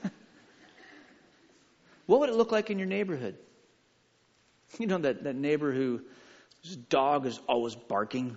what 2.06 2.20
would 2.20 2.28
it 2.28 2.36
look 2.36 2.52
like 2.52 2.70
in 2.70 2.78
your 2.78 2.86
neighborhood? 2.86 3.36
You 4.78 4.86
know 4.86 4.98
that, 4.98 5.24
that 5.24 5.34
neighbor 5.34 5.72
who 5.72 6.02
whose 6.62 6.76
dog 6.76 7.26
is 7.26 7.40
always 7.48 7.74
barking, 7.74 8.36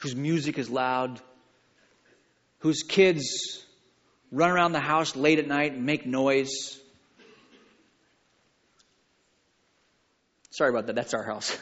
whose 0.00 0.16
music 0.16 0.58
is 0.58 0.70
loud, 0.70 1.20
whose 2.58 2.82
kids 2.82 3.64
run 4.32 4.50
around 4.50 4.72
the 4.72 4.80
house 4.80 5.14
late 5.14 5.38
at 5.38 5.46
night 5.46 5.72
and 5.72 5.84
make 5.84 6.06
noise. 6.06 6.78
Sorry 10.50 10.70
about 10.70 10.86
that, 10.86 10.94
that's 10.96 11.14
our 11.14 11.24
house. 11.24 11.56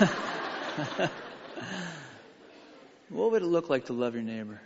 what 3.08 3.32
would 3.32 3.42
it 3.42 3.46
look 3.46 3.68
like 3.68 3.86
to 3.86 3.92
love 3.92 4.14
your 4.14 4.22
neighbor? 4.22 4.60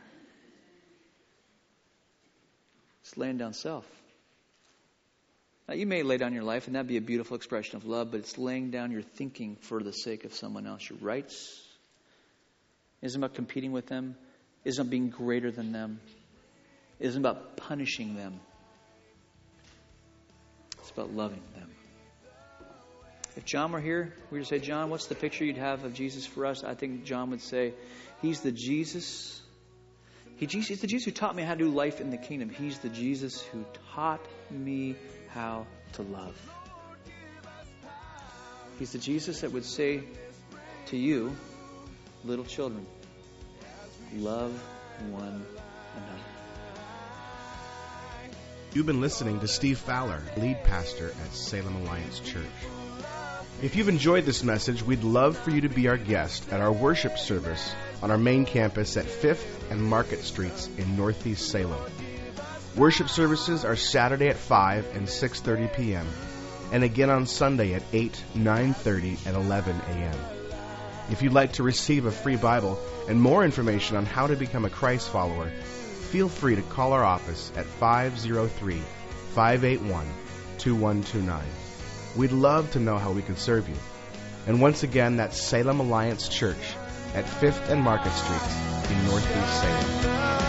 It's 3.02 3.16
laying 3.16 3.38
down 3.38 3.54
self. 3.54 3.86
Now, 5.68 5.74
you 5.74 5.86
may 5.86 6.02
lay 6.02 6.18
down 6.18 6.34
your 6.34 6.42
life, 6.42 6.66
and 6.66 6.76
that'd 6.76 6.88
be 6.88 6.96
a 6.96 7.00
beautiful 7.00 7.36
expression 7.36 7.76
of 7.76 7.86
love, 7.86 8.10
but 8.10 8.20
it's 8.20 8.36
laying 8.36 8.70
down 8.70 8.90
your 8.90 9.02
thinking 9.02 9.56
for 9.60 9.82
the 9.82 9.92
sake 9.92 10.24
of 10.24 10.34
someone 10.34 10.66
else, 10.66 10.88
your 10.90 10.98
rights, 10.98 11.62
isn't 13.00 13.18
about 13.18 13.34
competing 13.34 13.72
with 13.72 13.86
them. 13.86 14.16
It 14.64 14.70
isn't 14.70 14.82
about 14.82 14.90
being 14.90 15.08
greater 15.08 15.50
than 15.50 15.72
them. 15.72 16.00
It 17.00 17.06
isn't 17.06 17.20
about 17.20 17.56
punishing 17.56 18.16
them. 18.16 18.40
It's 20.78 20.90
about 20.90 21.12
loving 21.12 21.42
them. 21.54 21.71
If 23.36 23.44
John 23.46 23.72
were 23.72 23.80
here, 23.80 24.12
we 24.30 24.38
would 24.38 24.46
say, 24.46 24.58
John, 24.58 24.90
what's 24.90 25.06
the 25.06 25.14
picture 25.14 25.44
you'd 25.44 25.56
have 25.56 25.84
of 25.84 25.94
Jesus 25.94 26.26
for 26.26 26.44
us? 26.44 26.64
I 26.64 26.74
think 26.74 27.04
John 27.04 27.30
would 27.30 27.40
say, 27.40 27.72
He's 28.20 28.40
the 28.40 28.52
Jesus. 28.52 29.40
He, 30.36 30.46
he's 30.46 30.80
the 30.80 30.86
Jesus 30.86 31.06
who 31.06 31.12
taught 31.12 31.34
me 31.34 31.42
how 31.42 31.54
to 31.54 31.58
do 31.58 31.70
life 31.70 32.00
in 32.00 32.10
the 32.10 32.16
kingdom. 32.16 32.50
He's 32.50 32.78
the 32.78 32.88
Jesus 32.88 33.40
who 33.40 33.64
taught 33.94 34.20
me 34.50 34.96
how 35.30 35.66
to 35.94 36.02
love. 36.02 36.36
He's 38.78 38.92
the 38.92 38.98
Jesus 38.98 39.42
that 39.42 39.52
would 39.52 39.64
say 39.64 40.02
to 40.86 40.96
you, 40.96 41.34
little 42.24 42.44
children, 42.44 42.86
love 44.16 44.52
one 45.10 45.46
another. 45.96 46.41
You've 48.74 48.86
been 48.86 49.02
listening 49.02 49.40
to 49.40 49.48
Steve 49.48 49.76
Fowler, 49.76 50.22
lead 50.38 50.64
pastor 50.64 51.10
at 51.10 51.34
Salem 51.34 51.76
Alliance 51.76 52.20
Church. 52.20 52.46
If 53.60 53.76
you've 53.76 53.90
enjoyed 53.90 54.24
this 54.24 54.42
message, 54.42 54.82
we'd 54.82 55.04
love 55.04 55.36
for 55.36 55.50
you 55.50 55.60
to 55.60 55.68
be 55.68 55.88
our 55.88 55.98
guest 55.98 56.50
at 56.50 56.62
our 56.62 56.72
worship 56.72 57.18
service 57.18 57.74
on 58.02 58.10
our 58.10 58.16
main 58.16 58.46
campus 58.46 58.96
at 58.96 59.04
5th 59.04 59.44
and 59.70 59.82
Market 59.82 60.22
Streets 60.22 60.70
in 60.78 60.96
Northeast 60.96 61.50
Salem. 61.50 61.84
Worship 62.74 63.10
services 63.10 63.66
are 63.66 63.76
Saturday 63.76 64.28
at 64.28 64.38
5 64.38 64.96
and 64.96 65.06
6:30 65.06 65.76
p.m. 65.76 66.08
and 66.72 66.82
again 66.82 67.10
on 67.10 67.26
Sunday 67.26 67.74
at 67.74 67.82
8, 67.92 68.24
9:30 68.34 69.26
and 69.26 69.36
11 69.36 69.76
a.m. 69.90 70.18
If 71.10 71.20
you'd 71.20 71.34
like 71.34 71.52
to 71.54 71.62
receive 71.62 72.06
a 72.06 72.10
free 72.10 72.36
Bible 72.36 72.80
and 73.06 73.20
more 73.20 73.44
information 73.44 73.98
on 73.98 74.06
how 74.06 74.28
to 74.28 74.34
become 74.34 74.64
a 74.64 74.70
Christ 74.70 75.10
follower, 75.10 75.52
feel 76.12 76.28
free 76.28 76.54
to 76.54 76.60
call 76.60 76.92
our 76.92 77.02
office 77.02 77.50
at 77.56 77.64
503 77.64 78.82
581 79.34 80.06
2129. 80.58 81.42
We'd 82.16 82.32
love 82.32 82.70
to 82.72 82.80
know 82.80 82.98
how 82.98 83.12
we 83.12 83.22
can 83.22 83.38
serve 83.38 83.66
you. 83.66 83.76
And 84.46 84.60
once 84.60 84.82
again, 84.82 85.16
that's 85.16 85.40
Salem 85.40 85.80
Alliance 85.80 86.28
Church 86.28 86.76
at 87.14 87.24
5th 87.24 87.70
and 87.70 87.80
Market 87.80 88.12
Streets 88.12 88.90
in 88.90 89.06
Northeast 89.06 89.60
Salem. 89.62 90.41